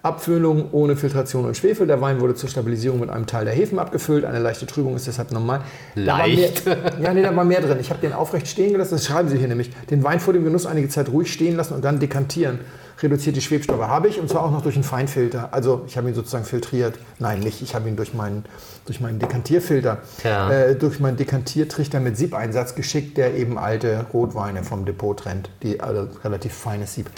[0.08, 1.86] Abfüllung ohne Filtration und Schwefel.
[1.86, 4.24] Der Wein wurde zur Stabilisierung mit einem Teil der Hefen abgefüllt.
[4.24, 5.60] Eine leichte Trübung ist deshalb normal.
[5.94, 6.66] Leicht?
[6.66, 7.78] Mehr, ja, nee, da war mehr drin.
[7.80, 8.94] Ich habe den aufrecht stehen gelassen.
[8.94, 9.70] Das schreiben Sie hier nämlich.
[9.90, 12.58] Den Wein vor dem Genuss einige Zeit ruhig stehen lassen und dann dekantieren.
[13.00, 15.50] Reduziert die Schwebstoffe habe ich und zwar auch noch durch einen Feinfilter.
[15.52, 16.98] Also ich habe ihn sozusagen filtriert.
[17.20, 17.62] Nein, nicht.
[17.62, 18.44] Ich habe ihn durch meinen,
[18.86, 20.50] durch meinen Dekantierfilter, Ja.
[20.50, 25.48] äh, durch meinen Dekantiertrichter mit Siebeinsatz geschickt, der eben alte Rotweine vom Depot trennt.
[25.62, 27.08] Die also relativ feines Sieb.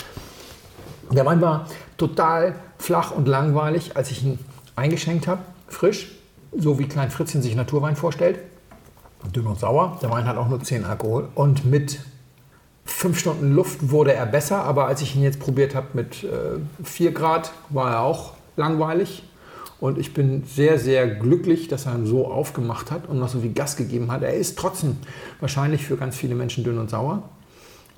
[1.12, 1.66] Der Wein war
[2.00, 4.38] total flach und langweilig, als ich ihn
[4.74, 5.42] eingeschenkt habe.
[5.68, 6.10] Frisch,
[6.56, 8.38] so wie Klein Fritzchen sich Naturwein vorstellt.
[9.34, 9.98] Dünn und sauer.
[10.02, 11.28] Der Wein hat auch nur 10 Alkohol.
[11.34, 12.00] Und mit
[12.86, 16.58] 5 Stunden Luft wurde er besser, aber als ich ihn jetzt probiert habe mit äh,
[16.82, 19.22] 4 Grad, war er auch langweilig.
[19.78, 23.40] Und ich bin sehr, sehr glücklich, dass er ihn so aufgemacht hat und noch so
[23.40, 24.22] viel Gas gegeben hat.
[24.22, 24.96] Er ist trotzdem
[25.38, 27.22] wahrscheinlich für ganz viele Menschen dünn und sauer.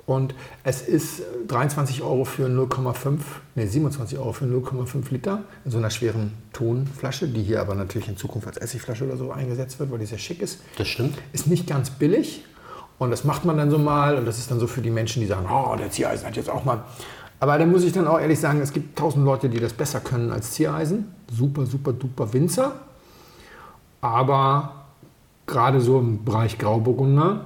[0.05, 3.19] Und es ist 23 Euro für 0,5,
[3.55, 8.09] nee, 27 Euro für 0,5 Liter in so einer schweren Tonflasche, die hier aber natürlich
[8.09, 10.59] in Zukunft als Essigflasche oder so eingesetzt wird, weil die sehr schick ist.
[10.77, 11.17] Das stimmt.
[11.31, 12.43] Ist nicht ganz billig
[12.97, 15.21] und das macht man dann so mal und das ist dann so für die Menschen,
[15.21, 16.83] die sagen, oh, der Ziereisen hat jetzt auch mal.
[17.39, 20.01] Aber da muss ich dann auch ehrlich sagen, es gibt tausend Leute, die das besser
[20.01, 21.13] können als Ziereisen.
[21.31, 22.73] Super, super, duper Winzer.
[24.01, 24.85] Aber
[25.45, 27.45] gerade so im Bereich Grauburgunder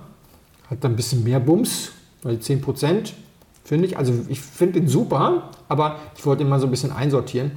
[0.70, 1.92] hat da ein bisschen mehr Bums,
[2.28, 3.14] weil 10 Prozent
[3.64, 3.98] finde ich.
[3.98, 7.52] Also ich finde den super, aber ich wollte ihn mal so ein bisschen einsortieren.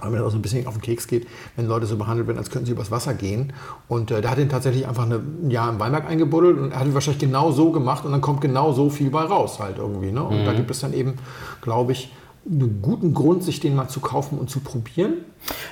[0.00, 1.26] Weil mir das auch so ein bisschen auf den Keks geht,
[1.56, 3.52] wenn Leute so behandelt werden, als könnten sie übers Wasser gehen.
[3.88, 6.78] Und äh, der hat ihn tatsächlich einfach eine, ein Jahr im Weinberg eingebuddelt und er
[6.78, 9.78] hat ihn wahrscheinlich genau so gemacht und dann kommt genau so viel bei raus halt
[9.78, 10.12] irgendwie.
[10.12, 10.22] Ne?
[10.22, 11.14] Und da gibt es dann eben,
[11.60, 12.12] glaube ich,
[12.48, 15.14] einen guten Grund, sich den mal zu kaufen und zu probieren.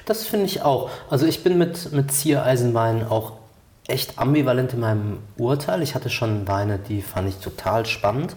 [0.07, 0.91] Das finde ich auch.
[1.09, 3.35] Also ich bin mit, mit Ziereisenwein auch
[3.89, 5.82] echt ambivalent in meinem Urteil.
[5.82, 8.37] Ich hatte schon Weine, die fand ich total spannend.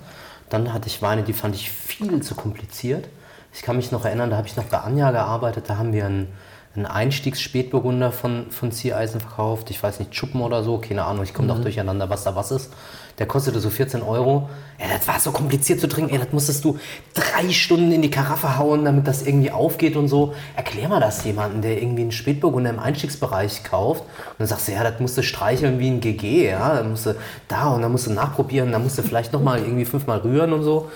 [0.49, 3.07] Dann hatte ich Weine, die fand ich viel zu kompliziert.
[3.53, 6.05] Ich kann mich noch erinnern, da habe ich noch bei Anja gearbeitet, da haben wir
[6.05, 6.27] einen,
[6.75, 9.71] einen Einstiegsspätburgunder von, von Ziereisen verkauft.
[9.71, 12.51] Ich weiß nicht, Schuppen oder so, keine Ahnung, ich komme doch durcheinander, was da was
[12.51, 12.71] ist.
[13.17, 14.49] Der kostete so 14 Euro.
[14.79, 16.11] Ja, das war so kompliziert zu trinken.
[16.13, 16.77] Ey, das musstest du
[17.13, 20.33] drei Stunden in die Karaffe hauen, damit das irgendwie aufgeht und so.
[20.55, 24.01] Erklär mal das jemandem, der irgendwie einen Spätburgunder im Einstiegsbereich kauft.
[24.01, 26.75] Und dann sagst du, ja, das musst du streicheln wie ein GG, ja.
[26.75, 27.15] Dann musst du
[27.47, 30.63] da und dann musst du nachprobieren, dann musst du vielleicht nochmal irgendwie fünfmal rühren und
[30.63, 30.89] so.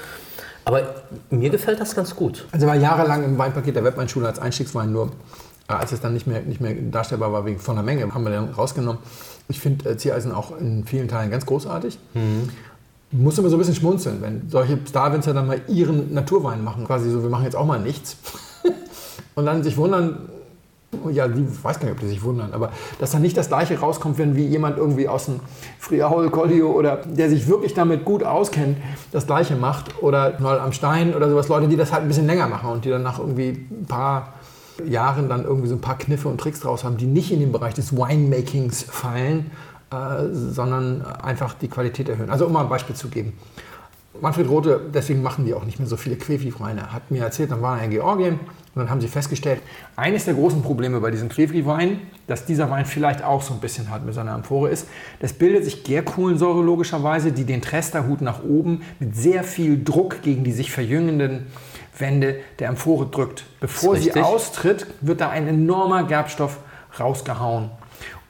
[0.65, 2.45] Aber mir gefällt das ganz gut.
[2.51, 5.11] Also war jahrelang im Weinpaket der Webweinschule als Einstiegswein nur.
[5.67, 8.23] Äh, Als es dann nicht mehr, nicht mehr darstellbar war wegen von der Menge, haben
[8.23, 9.01] wir dann rausgenommen.
[9.47, 11.99] Ich finde äh, Ziereisen auch in vielen Teilen ganz großartig.
[13.11, 16.85] Muss immer so ein bisschen schmunzeln, wenn solche Starwinzer dann mal ihren Naturwein machen.
[16.85, 18.17] Quasi so, wir machen jetzt auch mal nichts.
[19.35, 20.29] Und dann sich wundern,
[21.11, 23.47] ja, die ich weiß gar nicht, ob die sich wundern, aber dass dann nicht das
[23.47, 25.39] Gleiche rauskommt, wenn wie jemand irgendwie aus dem
[25.79, 28.77] Friaul, Collio oder der sich wirklich damit gut auskennt,
[29.11, 32.27] das Gleiche macht oder mal am Stein oder sowas, Leute, die das halt ein bisschen
[32.27, 34.33] länger machen und die dann nach irgendwie ein paar
[34.85, 37.51] Jahren dann irgendwie so ein paar Kniffe und Tricks draus haben, die nicht in den
[37.51, 39.51] Bereich des Winemakings fallen,
[39.91, 42.29] äh, sondern einfach die Qualität erhöhen.
[42.29, 43.33] Also um mal ein Beispiel zu geben.
[44.21, 47.61] Manfred Rote, deswegen machen die auch nicht mehr so viele Quefli-Weine, hat mir erzählt, dann
[47.61, 49.61] war er in Georgien und dann haben sie festgestellt,
[49.95, 53.89] eines der großen Probleme bei diesen Quefli-Weinen, dass dieser Wein vielleicht auch so ein bisschen
[53.89, 54.87] hat mit seiner Amphore ist,
[55.19, 60.43] das bildet sich Gärkohlensäure logischerweise, die den Tresterhut nach oben mit sehr viel Druck gegen
[60.43, 61.47] die sich verjüngenden
[61.97, 63.45] Wände der Amphore drückt.
[63.59, 66.59] Bevor sie austritt, wird da ein enormer Gerbstoff
[66.99, 67.71] rausgehauen.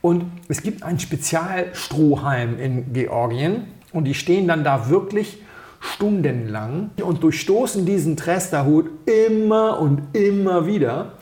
[0.02, 5.42] Und es gibt einen Spezialstrohhalm in Georgien und die stehen dann da wirklich
[5.80, 11.14] stundenlang und durchstoßen diesen Tresterhut immer und immer wieder,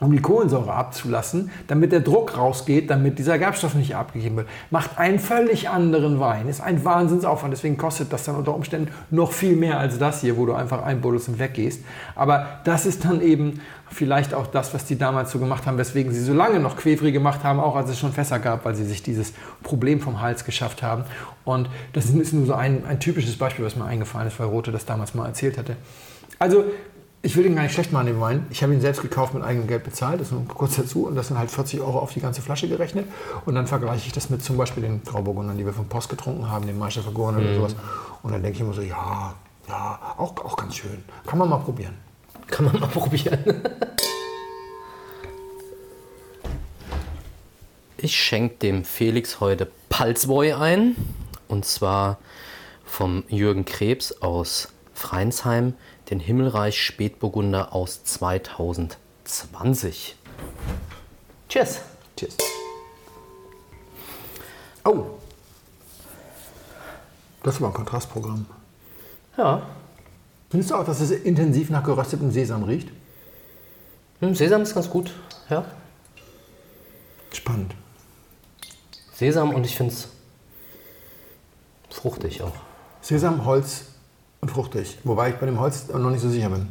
[0.00, 4.48] um die Kohlensäure abzulassen, damit der Druck rausgeht, damit dieser Gerbstoff nicht abgegeben wird.
[4.70, 6.48] Macht einen völlig anderen Wein.
[6.48, 7.52] Ist ein Wahnsinnsaufwand.
[7.52, 10.82] Deswegen kostet das dann unter Umständen noch viel mehr als das hier, wo du einfach
[10.84, 11.82] einbuddelst und weggehst.
[12.14, 16.12] Aber das ist dann eben vielleicht auch das, was die damals so gemacht haben, weswegen
[16.12, 18.84] sie so lange noch Quevri gemacht haben, auch als es schon Fässer gab, weil sie
[18.84, 19.32] sich dieses
[19.64, 21.04] Problem vom Hals geschafft haben.
[21.44, 24.70] Und das ist nur so ein, ein typisches Beispiel, was mir eingefallen ist, weil Rote
[24.70, 25.76] das damals mal erzählt hatte.
[26.38, 26.64] Also,
[27.22, 28.46] ich will den gar nicht schlecht machen, den Wein.
[28.50, 31.06] Ich habe ihn selbst gekauft, mit eigenem Geld bezahlt, das ist nur kurz dazu.
[31.06, 33.06] Und das sind halt 40 Euro auf die ganze Flasche gerechnet.
[33.44, 36.48] Und dann vergleiche ich das mit zum Beispiel den Grauburgundern, die wir vom Post getrunken
[36.48, 37.76] haben, den Meister vergoren oder sowas.
[38.22, 39.34] Und dann denke ich immer so, ja,
[39.68, 41.02] ja, auch, auch ganz schön.
[41.26, 41.94] Kann man mal probieren.
[42.46, 43.62] Kann man mal probieren.
[47.96, 50.94] Ich schenke dem Felix heute Palzboy ein.
[51.48, 52.18] Und zwar
[52.84, 55.74] vom Jürgen Krebs aus Freinsheim,
[56.10, 60.16] den Himmelreich Spätburgunder aus 2020.
[61.48, 61.80] Cheers.
[62.16, 62.36] Cheers.
[64.84, 65.04] Oh.
[67.42, 68.46] Das war ein Kontrastprogramm.
[69.36, 69.62] Ja,
[70.50, 72.88] Findest du auch, dass es intensiv nach geröstetem Sesam riecht?
[74.20, 75.12] hm, Sesam ist ganz gut.
[75.50, 75.64] Ja,
[77.32, 77.74] Spannend.
[79.14, 80.08] Sesam und ich finde es
[81.90, 82.54] fruchtig auch.
[83.02, 83.84] Sesam, Holz
[84.40, 84.98] und fruchtig.
[85.04, 86.68] Wobei ich bei dem Holz noch nicht so sicher bin.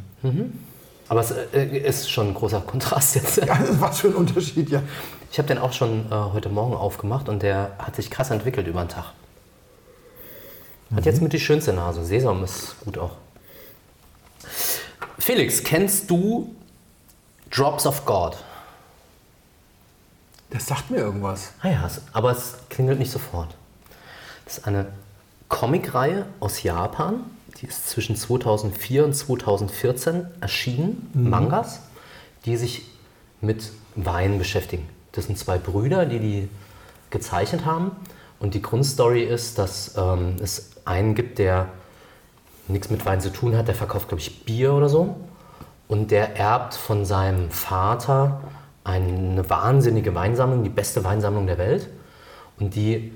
[1.08, 3.38] Aber es äh, ist schon ein großer Kontrast jetzt.
[3.46, 4.82] Ja, was für ein Unterschied, ja.
[5.30, 8.66] Ich habe den auch schon äh, heute Morgen aufgemacht und der hat sich krass entwickelt
[8.66, 9.12] über den Tag.
[10.94, 12.04] Hat jetzt mit die schönste Nase.
[12.04, 13.12] Sesam ist gut auch.
[15.18, 16.54] Felix, kennst du
[17.50, 18.36] Drops of God?
[20.50, 21.52] Das sagt mir irgendwas.
[21.60, 23.54] Ah ja, aber es klingelt nicht sofort.
[24.46, 24.86] Das ist eine
[25.48, 27.24] Comicreihe aus Japan.
[27.56, 31.10] Die ist zwischen 2004 und 2014 erschienen.
[31.14, 31.80] Mangas,
[32.44, 32.86] die sich
[33.40, 34.88] mit Wein beschäftigen.
[35.12, 36.48] Das sind zwei Brüder, die die
[37.10, 37.92] gezeichnet haben.
[38.38, 41.68] Und die Grundstory ist, dass ähm, es einen gibt, der
[42.68, 43.66] nichts mit Wein zu tun hat.
[43.66, 45.16] Der verkauft, glaube ich, Bier oder so.
[45.88, 48.42] Und der erbt von seinem Vater
[48.84, 51.88] eine wahnsinnige Weinsammlung, die beste Weinsammlung der Welt.
[52.60, 53.12] Und die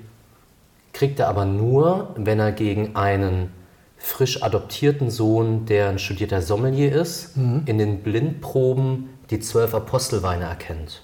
[0.91, 3.51] kriegt er aber nur, wenn er gegen einen
[4.03, 11.03] frisch adoptierten Sohn, der ein studierter Sommelier ist, in den Blindproben die zwölf Apostelweine erkennt.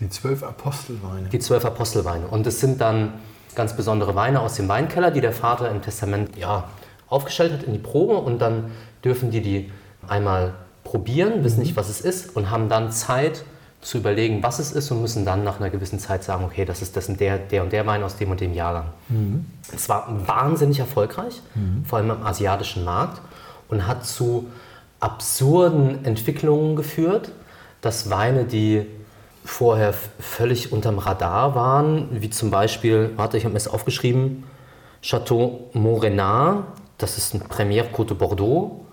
[0.00, 1.28] Die zwölf Apostelweine.
[1.28, 2.26] Die zwölf Apostelweine.
[2.26, 3.14] Und es sind dann
[3.54, 6.68] ganz besondere Weine aus dem Weinkeller, die der Vater im Testament ja,
[7.08, 8.16] aufgestellt hat in die Probe.
[8.16, 8.72] Und dann
[9.04, 9.72] dürfen die die
[10.08, 13.44] einmal probieren, wissen nicht, was es ist und haben dann Zeit
[13.80, 16.82] zu überlegen, was es ist und müssen dann nach einer gewissen Zeit sagen, okay, das
[16.82, 18.86] ist das und der, der und der Wein aus dem und dem Jahrgang.
[19.72, 21.40] Es war wahnsinnig erfolgreich,
[21.84, 23.20] vor allem im asiatischen Markt
[23.68, 24.46] und hat zu
[25.00, 27.30] absurden Entwicklungen geführt,
[27.80, 28.84] dass Weine, die
[29.44, 34.44] vorher völlig unterm Radar waren, wie zum Beispiel, warte, ich habe mir das aufgeschrieben,
[35.02, 36.64] Chateau Montrenard,
[36.98, 38.84] das ist ein Premier Côte de Bordeaux,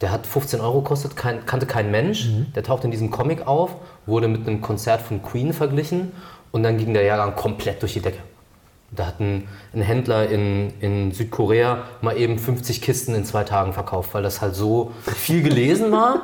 [0.00, 3.76] der hat 15 Euro gekostet, kein, kannte kein Mensch, der taucht in diesem Comic auf,
[4.06, 6.12] wurde mit einem Konzert von Queen verglichen
[6.52, 8.18] und dann ging der Jahrgang komplett durch die Decke.
[8.92, 13.72] Da hat ein, ein Händler in, in Südkorea mal eben 50 Kisten in zwei Tagen
[13.72, 16.22] verkauft, weil das halt so viel gelesen war.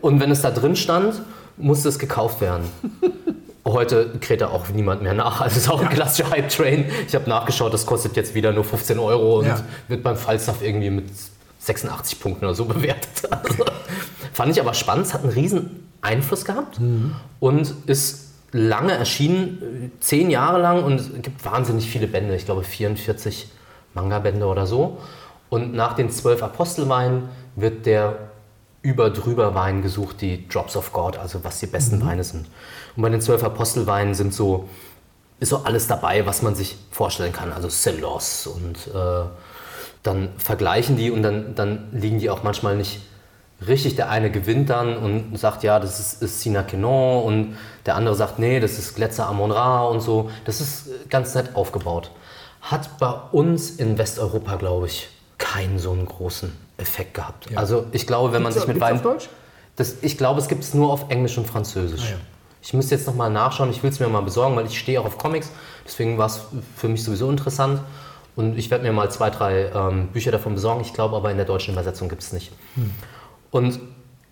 [0.00, 1.20] Und wenn es da drin stand,
[1.58, 2.64] musste es gekauft werden.
[3.66, 5.40] Heute kräht da auch niemand mehr nach.
[5.42, 6.86] Also es ist auch ein klassischer Hype-Train.
[7.06, 9.60] Ich habe nachgeschaut, das kostet jetzt wieder nur 15 Euro und Ja.
[9.88, 11.06] wird beim Falstaff irgendwie mit
[11.66, 13.30] 86 Punkten oder so bewertet.
[13.30, 13.64] Also,
[14.32, 15.06] fand ich aber spannend.
[15.06, 16.78] Es hat einen riesen Einfluss gehabt
[17.40, 22.34] und ist lange erschienen, zehn Jahre lang und es gibt wahnsinnig viele Bände.
[22.36, 23.50] Ich glaube 44
[23.94, 24.98] Manga-Bände oder so.
[25.48, 28.30] Und nach den zwölf Apostelweinen wird der
[28.82, 32.46] über drüber Wein gesucht, die Drops of God, also was die besten Weine sind.
[32.94, 34.68] Und bei den zwölf Apostelweinen sind so,
[35.40, 37.52] ist so alles dabei, was man sich vorstellen kann.
[37.52, 39.24] Also Celos und äh,
[40.06, 43.00] dann vergleichen die und dann, dann liegen die auch manchmal nicht
[43.66, 43.96] richtig.
[43.96, 48.14] Der eine gewinnt dann und sagt, ja, das ist, ist Sina Quenon und der andere
[48.14, 50.30] sagt, nee, das ist Gletscher Amon Ra und so.
[50.44, 52.10] Das ist äh, ganz nett aufgebaut.
[52.60, 57.46] Hat bei uns in Westeuropa, glaube ich, keinen so einen großen Effekt gehabt.
[57.54, 59.28] Also ich glaube, wenn man Gibt's- sich mit Deutsch?
[59.76, 62.02] Das, ich glaube, es gibt es nur auf Englisch und Französisch.
[62.06, 62.16] Ah, ja.
[62.62, 65.00] Ich müsste jetzt noch mal nachschauen, ich will es mir mal besorgen, weil ich stehe
[65.00, 65.50] auch auf Comics.
[65.86, 66.40] Deswegen war es
[66.76, 67.80] für mich sowieso interessant.
[68.36, 70.82] Und ich werde mir mal zwei, drei ähm, Bücher davon besorgen.
[70.82, 72.52] Ich glaube aber in der deutschen Übersetzung gibt es nicht.
[73.50, 73.80] Und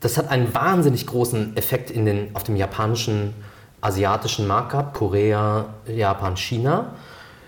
[0.00, 3.34] das hat einen wahnsinnig großen Effekt in den, auf dem japanischen,
[3.80, 4.94] asiatischen Markt gehabt.
[4.94, 6.92] Korea, Japan, China.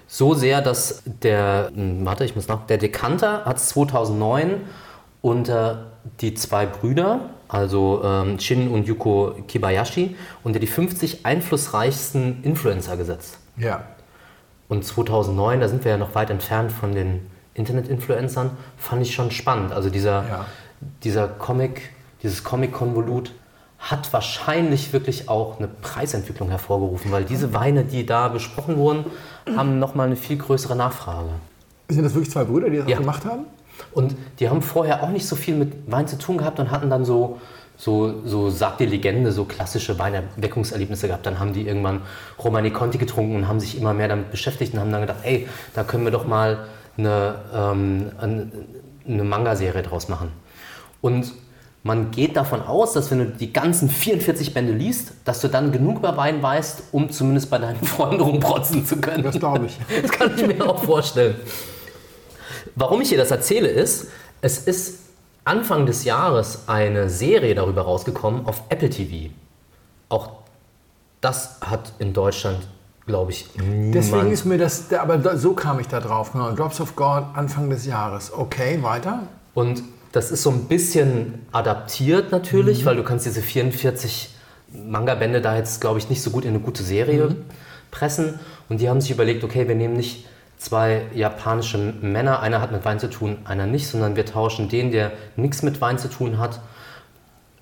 [0.08, 4.62] So sehr, dass der, hm, warte, ich muss nach, der Dekanter hat es 2009
[5.20, 12.96] unter die zwei Brüder, also ähm, Shin und Yuko Kibayashi, unter die 50 einflussreichsten Influencer
[12.96, 13.38] gesetzt.
[13.56, 13.84] Ja.
[14.68, 19.30] Und 2009, da sind wir ja noch weit entfernt von den Internet-Influencern, fand ich schon
[19.30, 19.72] spannend.
[19.72, 20.46] Also dieser, Ja.
[21.04, 21.90] dieser Comic,
[22.22, 23.32] dieses Comic-Konvolut
[23.78, 29.04] hat wahrscheinlich wirklich auch eine Preisentwicklung hervorgerufen, weil diese Weine, die da besprochen wurden,
[29.56, 31.28] haben nochmal eine viel größere Nachfrage.
[31.88, 32.96] Sind das wirklich zwei Brüder, die das Ja.
[32.96, 33.44] auch gemacht haben?
[33.92, 36.88] Und die haben vorher auch nicht so viel mit Wein zu tun gehabt und hatten
[36.90, 37.38] dann so,
[37.76, 41.26] so, so sagt die Legende, so klassische Weinerweckungserlebnisse gehabt.
[41.26, 42.02] Dann haben die irgendwann
[42.42, 45.46] Romani Conti getrunken und haben sich immer mehr damit beschäftigt und haben dann gedacht, ey,
[45.74, 46.66] da können wir doch mal
[46.96, 48.10] eine, ähm,
[49.06, 50.32] eine, Manga-Serie draus machen.
[51.02, 51.32] Und
[51.82, 55.70] man geht davon aus, dass wenn du die ganzen 44 Bände liest, dass du dann
[55.70, 59.22] genug über Wein weißt, um zumindest bei deinen Freunden rumprotzen zu können.
[59.22, 59.78] Das glaube ich.
[60.02, 61.36] Das kann ich mir auch vorstellen.
[62.74, 64.08] warum ich dir das erzähle, ist,
[64.40, 65.05] es ist
[65.46, 69.32] Anfang des Jahres eine Serie darüber rausgekommen auf Apple TV.
[70.08, 70.30] Auch
[71.20, 72.66] das hat in Deutschland,
[73.06, 73.94] glaube ich, niemand.
[73.94, 76.32] Deswegen ist mir das, aber da, so kam ich da drauf.
[76.32, 76.50] Genau.
[76.50, 78.32] Drops of God Anfang des Jahres.
[78.32, 79.22] Okay, weiter.
[79.54, 84.34] Und das ist so ein bisschen adaptiert natürlich, weil du kannst diese 44
[84.72, 87.36] Manga-Bände da jetzt, glaube ich, nicht so gut in eine gute Serie
[87.92, 88.40] pressen.
[88.68, 90.26] Und die haben sich überlegt, okay, wir nehmen nicht
[90.58, 94.90] zwei japanische Männer, einer hat mit Wein zu tun, einer nicht, sondern wir tauschen den,
[94.90, 96.60] der nichts mit Wein zu tun hat,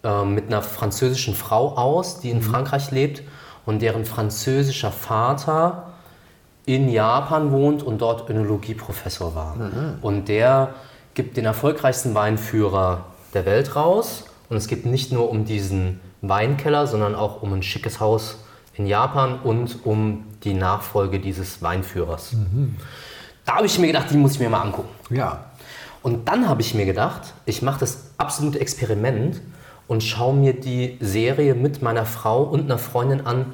[0.02, 3.22] äh, mit einer französischen Frau aus, die in Frankreich lebt
[3.66, 5.94] und deren französischer Vater
[6.66, 9.56] in Japan wohnt und dort Önologieprofessor war.
[10.02, 10.74] Und der
[11.14, 14.24] gibt den erfolgreichsten Weinführer der Welt raus.
[14.48, 18.38] Und es geht nicht nur um diesen Weinkeller, sondern auch um ein schickes Haus
[18.74, 22.34] in Japan und um die Nachfolge dieses Weinführers.
[23.44, 24.88] Da habe ich mir gedacht, die muss ich mir mal angucken.
[25.10, 25.46] Ja.
[26.02, 29.40] Und dann habe ich mir gedacht, ich mache das absolute Experiment
[29.86, 33.52] und schaue mir die Serie mit meiner Frau und einer Freundin an,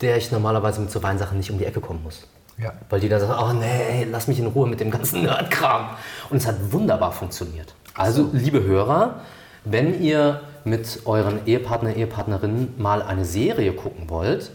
[0.00, 2.26] der ich normalerweise mit so Weinsachen nicht um die Ecke kommen muss.
[2.58, 2.72] Ja.
[2.90, 5.90] Weil die dann sagen, oh nee, lass mich in Ruhe mit dem ganzen Nerdkram.
[6.30, 7.74] Und es hat wunderbar funktioniert.
[7.94, 9.20] Also, liebe Hörer,
[9.64, 14.50] wenn ihr mit euren Ehepartner, Ehepartnerinnen mal eine Serie gucken wollt,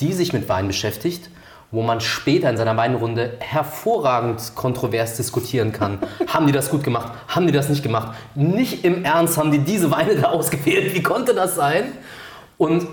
[0.00, 1.30] die sich mit Wein beschäftigt,
[1.70, 5.98] wo man später in seiner Weinrunde hervorragend kontrovers diskutieren kann.
[6.26, 7.12] haben die das gut gemacht?
[7.28, 8.16] Haben die das nicht gemacht?
[8.34, 10.94] Nicht im Ernst haben die diese Weine da ausgewählt.
[10.94, 11.92] Wie konnte das sein?
[12.58, 12.88] Und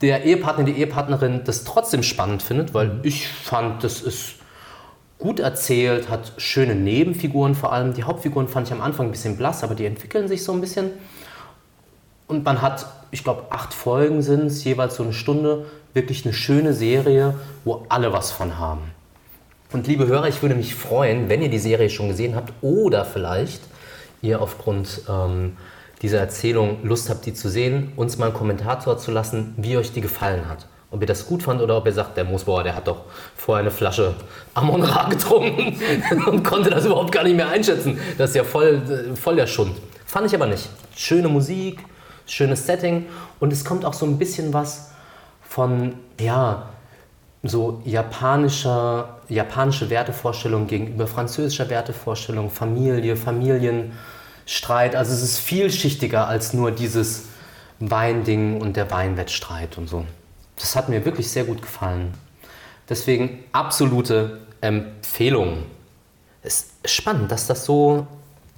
[0.00, 4.36] der Ehepartner, die Ehepartnerin das trotzdem spannend findet, weil ich fand, das ist
[5.18, 7.94] gut erzählt, hat schöne Nebenfiguren vor allem.
[7.94, 10.60] Die Hauptfiguren fand ich am Anfang ein bisschen blass, aber die entwickeln sich so ein
[10.60, 10.90] bisschen.
[12.26, 15.66] Und man hat, ich glaube, acht Folgen sind es, jeweils so eine Stunde.
[15.94, 18.82] Wirklich eine schöne Serie, wo alle was von haben.
[19.72, 23.04] Und liebe Hörer, ich würde mich freuen, wenn ihr die Serie schon gesehen habt oder
[23.04, 23.60] vielleicht
[24.22, 25.56] ihr aufgrund ähm,
[26.02, 29.92] dieser Erzählung Lust habt, die zu sehen, uns mal einen Kommentar zu lassen, wie euch
[29.92, 30.66] die gefallen hat.
[30.90, 33.02] Ob ihr das gut fand oder ob ihr sagt, der Moosbauer, der hat doch
[33.34, 34.14] vorher eine Flasche
[34.54, 35.76] Amon Ra getrunken
[36.26, 37.98] und konnte das überhaupt gar nicht mehr einschätzen.
[38.18, 39.76] Das ist ja voll, äh, voll der Schund.
[40.06, 40.68] Fand ich aber nicht.
[40.94, 41.80] Schöne Musik,
[42.26, 43.06] schönes Setting
[43.40, 44.90] und es kommt auch so ein bisschen was
[45.42, 46.68] von, ja,
[47.42, 54.96] so japanischer, japanische Wertevorstellung gegenüber französischer Wertevorstellung, Familie, Familienstreit.
[54.96, 57.26] Also es ist vielschichtiger als nur dieses
[57.78, 60.04] Weinding und der Weinwettstreit und so.
[60.56, 62.14] Das hat mir wirklich sehr gut gefallen.
[62.88, 65.64] Deswegen absolute Empfehlung.
[66.42, 68.06] Es ist spannend, dass das so,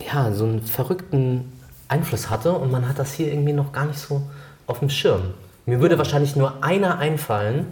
[0.00, 1.52] ja, so einen verrückten
[1.88, 4.22] Einfluss hatte und man hat das hier irgendwie noch gar nicht so
[4.66, 5.34] auf dem Schirm.
[5.66, 7.66] Mir würde wahrscheinlich nur einer einfallen,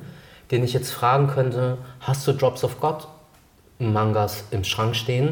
[0.50, 3.08] den ich jetzt fragen könnte, hast du Drops of God
[3.78, 5.28] Mangas im Schrank stehen?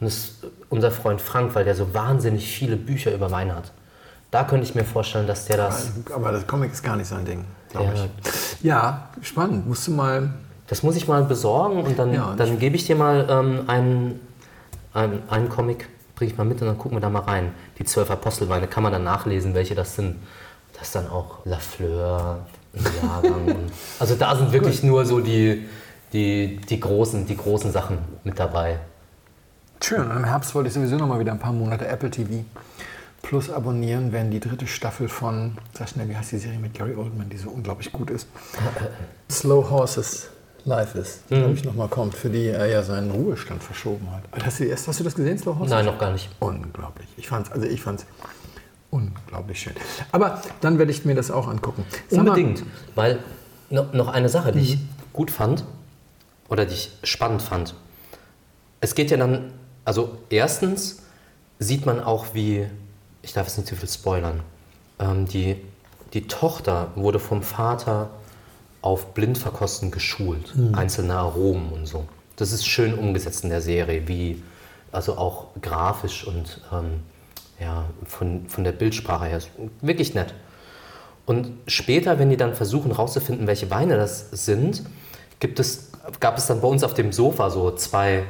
[0.00, 0.34] Und das ist
[0.68, 3.72] unser Freund Frank, weil der so wahnsinnig viele Bücher über Wein hat.
[4.30, 5.92] Da könnte ich mir vorstellen, dass der das...
[6.12, 8.04] Aber das Comic ist gar nicht sein Ding, glaube Ja.
[8.04, 8.62] ich.
[8.62, 9.66] Ja, spannend.
[9.66, 10.30] Musst du mal.
[10.66, 13.64] Das muss ich mal besorgen und dann, Ja, und dann gebe ich dir mal ähm,
[13.68, 14.20] einen,
[14.92, 17.52] einen, einen Comic, bringe ich mal mit und dann gucken wir da mal rein.
[17.78, 20.16] Die zwölf Apostelweine kann man dann nachlesen, welche das sind.
[20.72, 23.56] Das ist dann auch Lafleur, Jahrgang.
[23.98, 25.66] also da sind wirklich nur so die,
[26.12, 28.80] die, die, großen, die großen Sachen mit dabei.
[29.82, 30.10] Schön.
[30.10, 32.44] Und im Herbst wollte ich sowieso noch mal wieder ein paar Monate Apple TV
[33.22, 36.94] Plus abonnieren, wenn die dritte Staffel von, sag schnell, wie heißt die Serie mit Gary
[36.94, 38.28] Oldman, die so unglaublich gut ist.
[39.30, 40.30] Slow Horses
[40.66, 44.22] Life ist, die, glaube ich, nochmal kommt, für die er ja seinen Ruhestand verschoben hat.
[44.44, 45.70] Hast du, erst, hast du das gesehen, Slow Horses?
[45.70, 46.28] Nein, noch gar nicht.
[46.40, 47.06] Unglaublich.
[47.16, 48.04] Ich fand's, also ich fand's
[48.90, 49.74] unglaublich schön.
[50.12, 51.84] Aber dann werde ich mir das auch angucken.
[52.08, 52.64] Sag mal- Unbedingt.
[52.94, 53.20] Weil
[53.70, 54.78] no, noch eine Sache, die ich
[55.12, 55.64] gut fand
[56.48, 57.74] oder die ich spannend fand.
[58.80, 59.52] Es geht ja dann,
[59.84, 61.02] also erstens
[61.58, 62.66] sieht man auch, wie,
[63.22, 64.40] ich darf jetzt nicht zu viel spoilern,
[64.98, 65.56] ähm, die,
[66.12, 68.10] die Tochter wurde vom Vater
[68.86, 72.06] auf Blindverkosten geschult, einzelne Aromen und so.
[72.36, 74.44] Das ist schön umgesetzt in der Serie, wie,
[74.92, 77.00] also auch grafisch und ähm,
[77.58, 79.40] ja, von, von der Bildsprache her.
[79.80, 80.34] Wirklich nett.
[81.24, 84.84] Und später, wenn die dann versuchen herauszufinden, welche Weine das sind,
[85.40, 88.22] gibt es, gab es dann bei uns auf dem Sofa so zwei,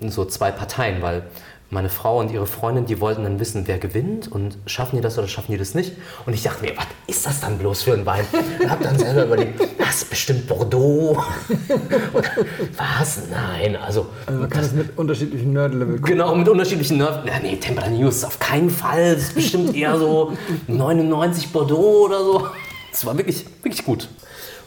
[0.00, 1.22] so zwei Parteien, weil
[1.70, 5.16] meine Frau und ihre Freundin, die wollten dann wissen, wer gewinnt und schaffen die das
[5.18, 5.92] oder schaffen die das nicht.
[6.26, 8.24] Und ich dachte mir, was ist das dann bloß für ein Wein?
[8.60, 11.22] Und habe dann selber überlegt, das ist bestimmt Bordeaux.
[12.12, 12.28] Und,
[12.76, 13.20] was?
[13.30, 16.00] Nein, also Also man kann es mit unterschiedlichen Nerd-Level.
[16.00, 17.26] Genau, mit unterschiedlichen Nerven.
[17.26, 19.14] Ja, nee, Temperature News auf keinen Fall.
[19.14, 20.32] Das ist bestimmt eher so
[20.66, 22.46] 99 Bordeaux oder so.
[22.92, 24.08] Es war wirklich, wirklich gut.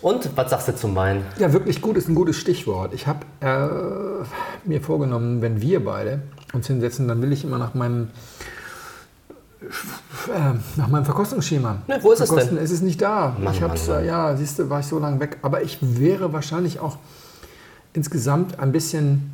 [0.02, 1.26] Und was sagst du zum Wein?
[1.40, 2.94] Ja, wirklich gut ist ein gutes Stichwort.
[2.94, 6.22] Ich habe äh, mir vorgenommen, wenn wir beide
[6.54, 8.10] uns hinsetzen, dann will ich immer nach meinem
[9.64, 11.78] äh, nach meinem Verkostungsschema.
[11.88, 12.58] Ne, wo ist es denn?
[12.58, 13.36] Es ist nicht da.
[13.40, 14.04] Mann, ich Mann, hab's, Mann.
[14.04, 15.38] äh, ja, siehst du, war ich so lange weg.
[15.42, 16.98] Aber ich wäre wahrscheinlich auch
[17.94, 19.33] insgesamt ein bisschen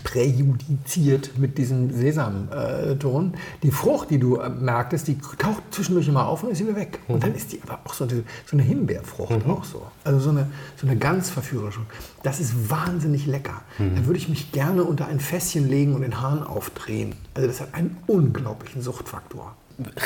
[0.00, 3.34] präjudiziert mit diesem Sesamton.
[3.62, 6.98] Die Frucht, die du äh, merktest, die taucht zwischendurch immer auf und ist wieder weg.
[7.08, 9.82] Und dann ist die aber auch so, eine- so eine Himbeerfrucht auch so.
[10.04, 11.80] Also so eine, so eine ganz verführerische.
[12.22, 13.62] Das ist wahnsinnig lecker.
[13.78, 17.14] Da würde ich mich gerne unter ein Fässchen legen und den Hahn aufdrehen.
[17.34, 19.54] Also das hat einen unglaublichen Suchtfaktor.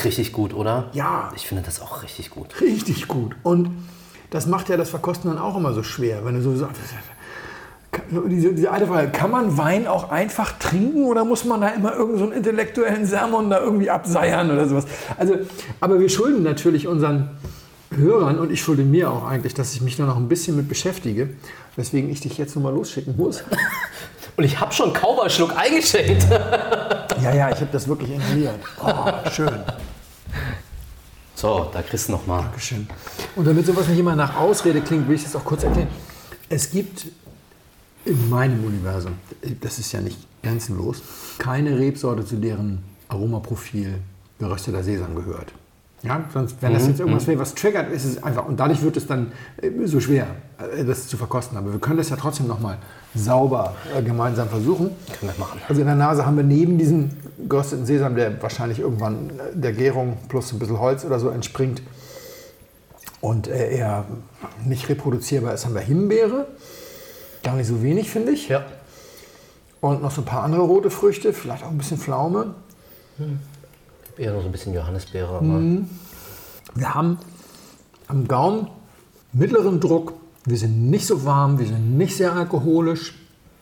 [0.05, 0.91] Richtig gut, oder?
[0.93, 1.31] Ja.
[1.37, 2.61] Ich finde das auch richtig gut.
[2.61, 3.37] Richtig gut.
[3.43, 3.71] Und
[4.31, 6.81] das macht ja das Verkosten dann auch immer so schwer, wenn du so sagst.
[8.29, 11.93] Diese, diese alte Frage, kann man Wein auch einfach trinken oder muss man da immer
[11.93, 14.87] irgendeinen so einen intellektuellen Sermon da irgendwie abseiern oder sowas?
[15.17, 15.37] Also,
[15.81, 17.31] aber wir schulden natürlich unseren
[17.95, 20.69] Hörern und ich schulde mir auch eigentlich, dass ich mich da noch ein bisschen mit
[20.69, 21.31] beschäftige,
[21.77, 23.45] weswegen ich dich jetzt nochmal losschicken muss.
[24.37, 26.27] Und ich habe schon kaum einen Schluck eingeschenkt.
[27.23, 28.57] Ja, ja, ich habe das wirklich inhaliert.
[28.85, 29.51] Oh, schön.
[31.35, 32.43] So, da kriegst du noch mal.
[32.43, 32.87] Dankeschön.
[33.35, 35.89] Und damit sowas nicht immer nach Ausrede klingt, will ich das auch kurz erklären.
[36.51, 37.07] Es gibt
[38.07, 39.13] in meinem Universum,
[39.61, 41.03] das ist ja nicht grenzenlos,
[41.39, 43.95] keine Rebsorte, zu deren Aromaprofil
[44.39, 45.53] gerösteter Sesam gehört.
[46.03, 48.47] Ja, sonst, wenn das jetzt irgendwas wäre, was triggert, ist es einfach.
[48.47, 50.27] Und dadurch wird es dann äh, so schwer,
[50.59, 51.57] äh, das zu verkosten.
[51.57, 52.79] Aber wir können das ja trotzdem nochmal
[53.15, 54.91] sauber äh, gemeinsam versuchen.
[55.19, 55.61] Können wir machen.
[55.69, 57.11] Also in der Nase haben wir neben diesem
[57.49, 61.83] gerösteten Sesam, der wahrscheinlich irgendwann der Gärung plus ein bisschen Holz oder so entspringt
[63.21, 64.05] und äh, eher
[64.65, 66.47] nicht reproduzierbar ist, haben wir Himbeere.
[67.47, 68.49] Gar nicht so wenig, finde ich.
[68.49, 68.65] Ja.
[69.81, 72.55] Und noch so ein paar andere rote Früchte, vielleicht auch ein bisschen Pflaume.
[74.19, 75.89] Eher noch so ein bisschen Johannisbeere, aber Mhm.
[76.75, 77.19] Wir haben
[78.09, 78.69] am Gaumen
[79.33, 80.15] mittleren Druck.
[80.45, 83.15] Wir sind nicht so warm, wir sind nicht sehr alkoholisch,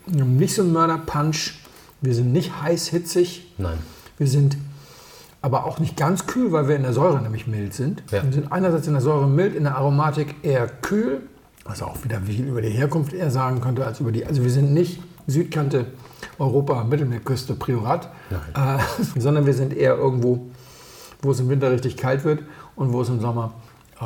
[0.07, 1.61] wir haben nicht so einen Mörderpunch,
[2.01, 3.53] wir sind nicht heiß hitzig.
[3.59, 3.79] nein.
[4.17, 4.57] Wir sind
[5.43, 8.03] aber auch nicht ganz kühl, weil wir in der Säure nämlich mild sind.
[8.11, 8.23] Ja.
[8.23, 11.21] Wir sind einerseits in der Säure mild, in der Aromatik eher kühl,
[11.65, 14.27] was auch wieder viel über die Herkunft eher sagen könnte als über die.
[14.27, 15.87] Also wir sind nicht Südkante
[16.39, 18.11] Europa, Mittelmeerküste, Priorat,
[18.55, 18.79] äh,
[19.19, 20.51] sondern wir sind eher irgendwo,
[21.23, 22.43] wo es im Winter richtig kalt wird
[22.77, 23.55] und wo es im Sommer
[24.01, 24.05] äh,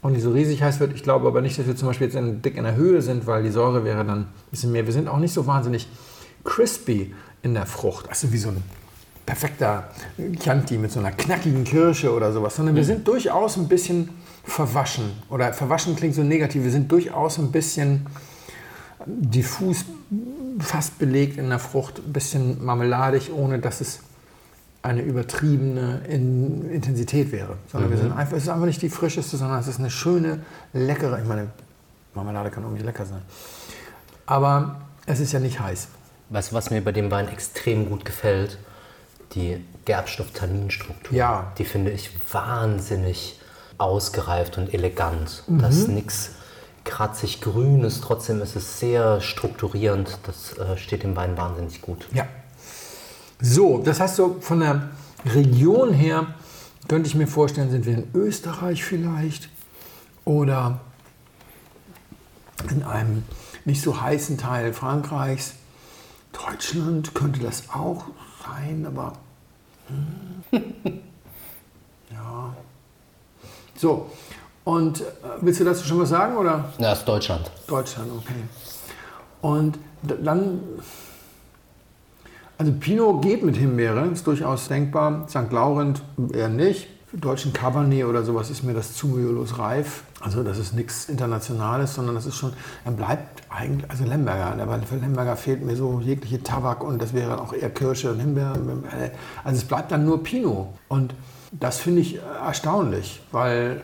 [0.00, 0.94] auch nicht so riesig heiß wird.
[0.94, 3.26] Ich glaube aber nicht, dass wir zum Beispiel jetzt in, dick in der Höhe sind,
[3.26, 4.86] weil die Säure wäre dann ein bisschen mehr.
[4.86, 5.88] Wir sind auch nicht so wahnsinnig
[6.44, 8.08] crispy in der Frucht.
[8.08, 8.62] Also wie so ein
[9.26, 9.90] perfekter
[10.40, 14.10] Chianti mit so einer knackigen Kirsche oder sowas, sondern wir sind durchaus ein bisschen
[14.48, 15.12] verwaschen.
[15.28, 16.64] Oder verwaschen klingt so negativ.
[16.64, 18.06] Wir sind durchaus ein bisschen
[19.06, 19.84] diffus,
[20.58, 24.00] fast belegt in der Frucht, ein bisschen marmeladig, ohne dass es
[24.82, 27.56] eine übertriebene in Intensität wäre.
[27.70, 30.40] Sondern wir sind einfach, es ist einfach nicht die frischeste, sondern es ist eine schöne,
[30.72, 31.48] leckere, ich meine,
[32.14, 33.22] Marmelade kann irgendwie lecker sein.
[34.26, 35.88] Aber es ist ja nicht heiß.
[36.30, 38.58] Weißt du, was mir bei dem Wein extrem gut gefällt?
[39.34, 41.16] Die Gerbstoff-Tanninstruktur.
[41.16, 41.52] Ja.
[41.58, 43.37] Die finde ich wahnsinnig
[43.78, 45.44] ausgereift und elegant.
[45.46, 46.30] Das ist nichts
[46.84, 50.18] kratzig Grünes, trotzdem ist es sehr strukturierend.
[50.24, 52.08] Das äh, steht dem Wein wahnsinnig gut.
[52.12, 52.26] Ja.
[53.40, 54.90] So, das heißt so von der
[55.24, 56.34] Region her
[56.88, 59.50] könnte ich mir vorstellen, sind wir in Österreich vielleicht
[60.24, 60.80] oder
[62.70, 63.24] in einem
[63.64, 65.54] nicht so heißen Teil Frankreichs.
[66.32, 68.06] Deutschland könnte das auch
[68.44, 69.12] sein, aber
[69.88, 70.62] hm.
[72.10, 72.56] ja.
[73.78, 74.10] So,
[74.64, 75.04] und äh,
[75.40, 76.72] willst du dazu schon was sagen oder?
[76.78, 77.50] Ja, ist Deutschland.
[77.66, 78.34] Deutschland, okay.
[79.40, 80.60] Und dann,
[82.58, 85.26] also Pinot geht mit Himbeere, ist durchaus denkbar.
[85.28, 85.50] St.
[85.52, 86.02] Laurent
[86.34, 86.88] eher nicht.
[87.06, 90.02] Für deutschen Cabernet oder sowas ist mir das zu mühelos reif.
[90.20, 92.52] Also das ist nichts Internationales, sondern das ist schon,
[92.84, 97.14] er bleibt eigentlich, also Lemberger, aber für Lemberger fehlt mir so jegliche Tabak und das
[97.14, 98.60] wäre auch eher Kirsche und Himbeere.
[99.44, 100.66] Also es bleibt dann nur Pinot.
[100.88, 101.14] Und
[101.52, 103.82] das finde ich erstaunlich, weil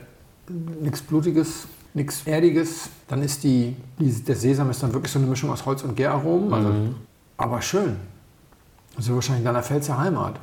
[0.81, 2.89] nichts Blutiges, nichts Erdiges.
[3.09, 5.97] Dann ist die, die, der Sesam ist dann wirklich so eine Mischung aus Holz und
[5.97, 6.53] Gäraromen.
[6.53, 6.71] Also,
[7.37, 7.97] Aber schön.
[8.97, 10.35] Also wahrscheinlich in deiner Pfälzer Heimat.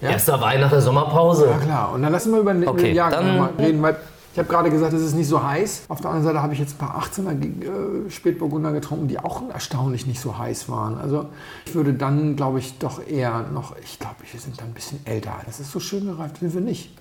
[0.00, 0.10] Ja?
[0.10, 1.48] Erster nach der Sommerpause.
[1.48, 1.92] Ja klar.
[1.92, 3.96] Und dann lassen wir über den Okay, mal reden, weil
[4.38, 5.86] ich habe gerade gesagt, es ist nicht so heiß.
[5.88, 9.42] Auf der anderen Seite habe ich jetzt ein paar 18er äh, Spätburgunder getrunken, die auch
[9.50, 10.96] erstaunlich nicht so heiß waren.
[10.96, 11.26] Also
[11.66, 15.04] ich würde dann, glaube ich, doch eher noch, ich glaube, wir sind dann ein bisschen
[15.04, 15.32] älter.
[15.44, 16.96] Das ist so schön gereift, sind wir nicht.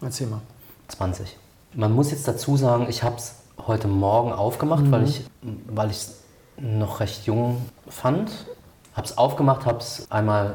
[0.00, 0.40] Erzähl mal.
[0.88, 1.38] 20.
[1.74, 3.36] Man muss jetzt dazu sagen, ich habe es
[3.68, 5.24] heute Morgen aufgemacht, weil ich
[5.68, 6.22] weil ich es
[6.56, 8.32] noch recht jung fand.
[8.94, 10.54] Habe es aufgemacht, habe es einmal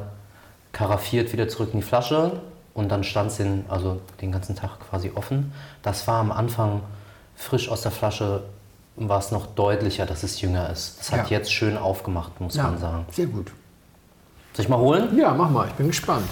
[0.74, 2.42] karaffiert wieder zurück in die Flasche
[2.80, 5.52] und dann stand es den, also den ganzen Tag quasi offen.
[5.84, 6.82] Das war am Anfang
[7.36, 8.44] frisch aus der Flasche,
[8.96, 10.98] war es noch deutlicher, dass es jünger ist.
[11.00, 11.38] Das hat Ja.
[11.38, 13.06] jetzt schön aufgemacht, muss man sagen.
[13.12, 13.52] sehr gut.
[14.54, 15.18] Soll ich mal holen?
[15.18, 16.30] Ja, mach mal, ich bin gespannt.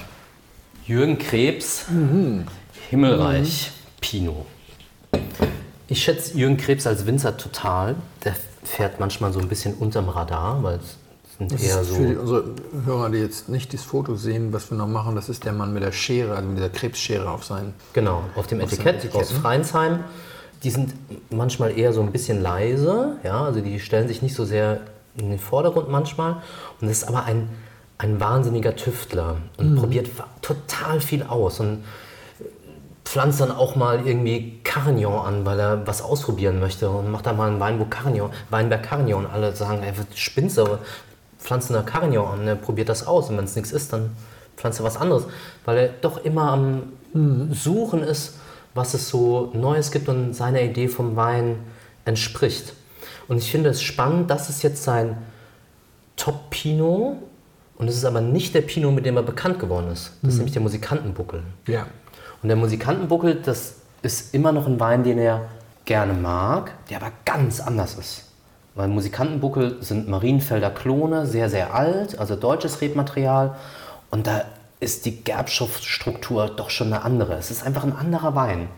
[0.85, 1.85] Jürgen Krebs,
[2.89, 4.45] Himmelreich, Pinot.
[5.89, 7.95] Ich schätze Jürgen Krebs als Winzer total.
[8.23, 10.97] Der fährt manchmal so ein bisschen unterm Radar, weil es
[11.39, 11.95] sind Das eher ist so.
[11.95, 12.43] für die, unsere
[12.85, 15.73] Hörer, die jetzt nicht das Foto sehen, was wir noch machen, das ist der Mann
[15.73, 17.73] mit der Schere, also mit dieser Krebsschere auf seinen.
[17.93, 19.19] Genau, auf dem Auf Etikett Etiketten.
[19.21, 19.99] aus Freinsheim.
[20.63, 20.93] Die sind
[21.29, 24.79] manchmal eher so ein bisschen leise, ja, also die stellen sich nicht so sehr
[25.15, 26.37] in den Vordergrund manchmal.
[26.81, 27.49] Und das ist aber ein,
[27.99, 31.83] ein wahnsinniger Tüftler und probiert wa- total viel aus und
[33.05, 37.33] pflanzt dann auch mal irgendwie Carignan an, weil er was ausprobieren möchte und macht da
[37.33, 40.65] mal einen Weinberg Carignan, Weinberg Carignan und alle sagen, ey, spinnst du,
[41.37, 44.11] aber pflanzt eine Carignan an, er probiert das aus und wenn es nichts ist, dann
[44.55, 45.25] pflanzt er was anderes,
[45.65, 46.83] weil er doch immer am
[47.51, 48.35] Suchen ist,
[48.73, 51.57] was es so Neues gibt und seiner Idee vom Wein
[52.05, 52.73] entspricht.
[53.27, 55.17] Und ich finde es spannend, das ist jetzt sein
[56.15, 57.17] Top-Pinot
[57.77, 60.13] und es ist aber nicht der Pinot, mit dem er bekannt geworden ist.
[60.21, 61.43] Das ist nämlich der Musikantenbuckel.
[61.67, 61.85] Ja.
[62.41, 65.47] Und der Musikantenbuckel, das ist immer noch ein Wein, den er
[65.85, 68.26] gerne mag, der aber ganz anders ist.
[68.77, 73.55] Weil Musikantenbuckel sind Marienfelder Klone, sehr, sehr alt, also deutsches Rebmaterial.
[74.11, 74.43] Und da
[74.79, 77.33] ist die Gerbstoffstruktur doch schon eine andere.
[77.33, 78.69] Es ist einfach ein anderer Wein.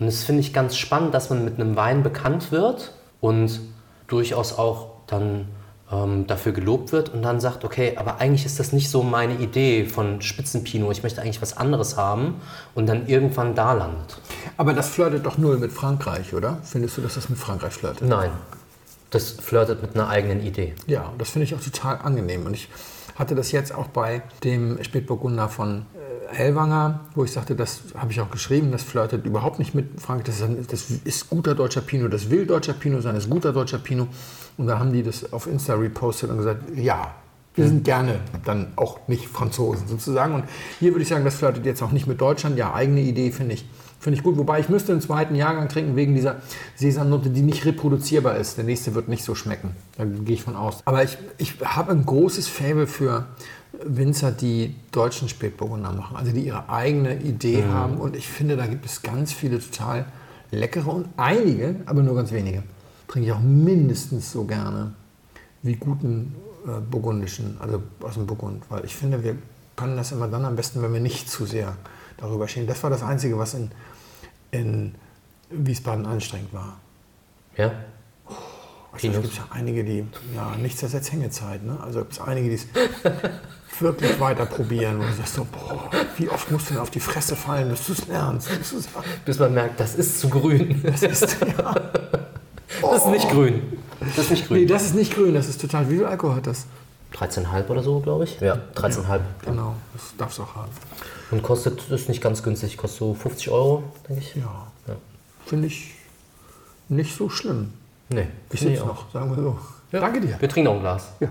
[0.00, 3.60] Und das finde ich ganz spannend, dass man mit einem Wein bekannt wird und
[4.06, 5.48] durchaus auch dann
[5.92, 9.34] ähm, dafür gelobt wird und dann sagt, okay, aber eigentlich ist das nicht so meine
[9.34, 10.92] Idee von Spitzenpinot.
[10.92, 12.40] Ich möchte eigentlich was anderes haben
[12.74, 14.16] und dann irgendwann da landet.
[14.56, 16.58] Aber das flirtet doch null mit Frankreich, oder?
[16.62, 18.08] Findest du, dass das mit Frankreich flirtet?
[18.08, 18.30] Nein,
[19.16, 20.74] das flirtet mit einer eigenen Idee.
[20.86, 22.46] Ja, und das finde ich auch total angenehm.
[22.46, 22.68] Und ich
[23.16, 25.86] hatte das jetzt auch bei dem Spätburgunder von
[26.30, 30.00] äh, Hellwanger, wo ich sagte, das habe ich auch geschrieben, das flirtet überhaupt nicht mit
[30.00, 30.26] Frankreich.
[30.26, 33.30] Das ist, ein- das ist guter deutscher Pinot, das will deutscher Pinot sein, das ist
[33.30, 34.08] guter deutscher Pinot.
[34.58, 37.14] Und da haben die das auf Insta repostet und gesagt, ja,
[37.54, 40.34] wir sind gerne dann auch nicht Franzosen sozusagen.
[40.34, 40.44] Und
[40.78, 42.58] hier würde ich sagen, das flirtet jetzt auch nicht mit Deutschland.
[42.58, 43.64] Ja, eigene Idee finde ich,
[44.06, 44.36] finde ich gut.
[44.36, 46.36] Wobei ich müsste einen zweiten Jahrgang trinken wegen dieser
[46.76, 48.56] Sesamnote, die nicht reproduzierbar ist.
[48.56, 49.72] Der nächste wird nicht so schmecken.
[49.98, 50.80] Da gehe ich von aus.
[50.84, 53.26] Aber ich, ich habe ein großes Faible für
[53.84, 56.16] Winzer, die deutschen Spätburgunder machen.
[56.16, 57.96] Also die ihre eigene Idee haben.
[57.96, 60.04] Und ich finde, da gibt es ganz viele total
[60.52, 62.62] leckere und einige, aber nur ganz wenige.
[63.08, 64.92] Trinke ich auch mindestens so gerne
[65.64, 66.32] wie guten
[66.64, 68.62] äh, burgundischen, also aus dem Burgund.
[68.68, 69.34] Weil ich finde, wir
[69.74, 71.76] können das immer dann am besten, wenn wir nicht zu sehr
[72.18, 72.68] darüber stehen.
[72.68, 73.70] Das war das Einzige, was in,
[74.50, 74.94] in
[75.50, 76.78] Wiesbaden anstrengend war.
[77.56, 77.72] Ja?
[78.92, 81.62] Also es gibt ja einige, die, ja, nichts ersetzt Hängezeit.
[81.62, 81.78] Ne?
[81.82, 82.66] Also gibt es einige, die es
[83.80, 85.00] wirklich weiter probieren.
[85.00, 87.86] Und du sagst so, boah, wie oft musst du denn auf die Fresse fallen, bis
[87.86, 88.48] du es lernst?
[89.24, 90.82] Bis man merkt, das ist zu grün.
[90.82, 91.74] Das ist, ja.
[92.82, 93.62] Das ist nicht grün.
[94.00, 94.60] Das ist nicht grün.
[94.60, 95.88] Nee, das ist nicht grün, das ist total.
[95.88, 96.66] Wie viel Alkohol hat das?
[97.14, 98.38] 13,5 oder so, glaube ich.
[98.40, 99.20] Ja, 13,5.
[99.44, 100.70] Genau, das darfst du auch haben.
[101.30, 104.34] Und kostet, ist nicht ganz günstig, kostet so 50 Euro, denke ich.
[104.36, 104.94] Ja, Ja.
[105.44, 105.92] finde ich
[106.88, 107.72] nicht so schlimm.
[108.08, 108.86] Nee, ich jetzt auch.
[108.86, 109.58] noch, sagen wir so.
[109.90, 110.36] Danke dir.
[110.40, 111.08] Wir trinken noch ein Glas.
[111.20, 111.28] Ja.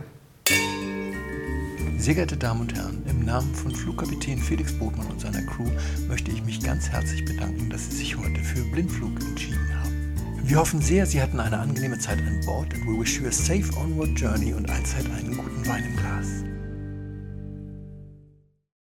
[1.97, 5.69] Sehr geehrte Damen und Herren, im Namen von Flugkapitän Felix Botmann und seiner Crew
[6.07, 10.13] möchte ich mich ganz herzlich bedanken, dass Sie sich heute für Blindflug entschieden haben.
[10.43, 13.31] Wir hoffen sehr, Sie hatten eine angenehme Zeit an Bord and we wish you a
[13.31, 16.27] safe onward journey und allzeit einen guten Wein im Glas.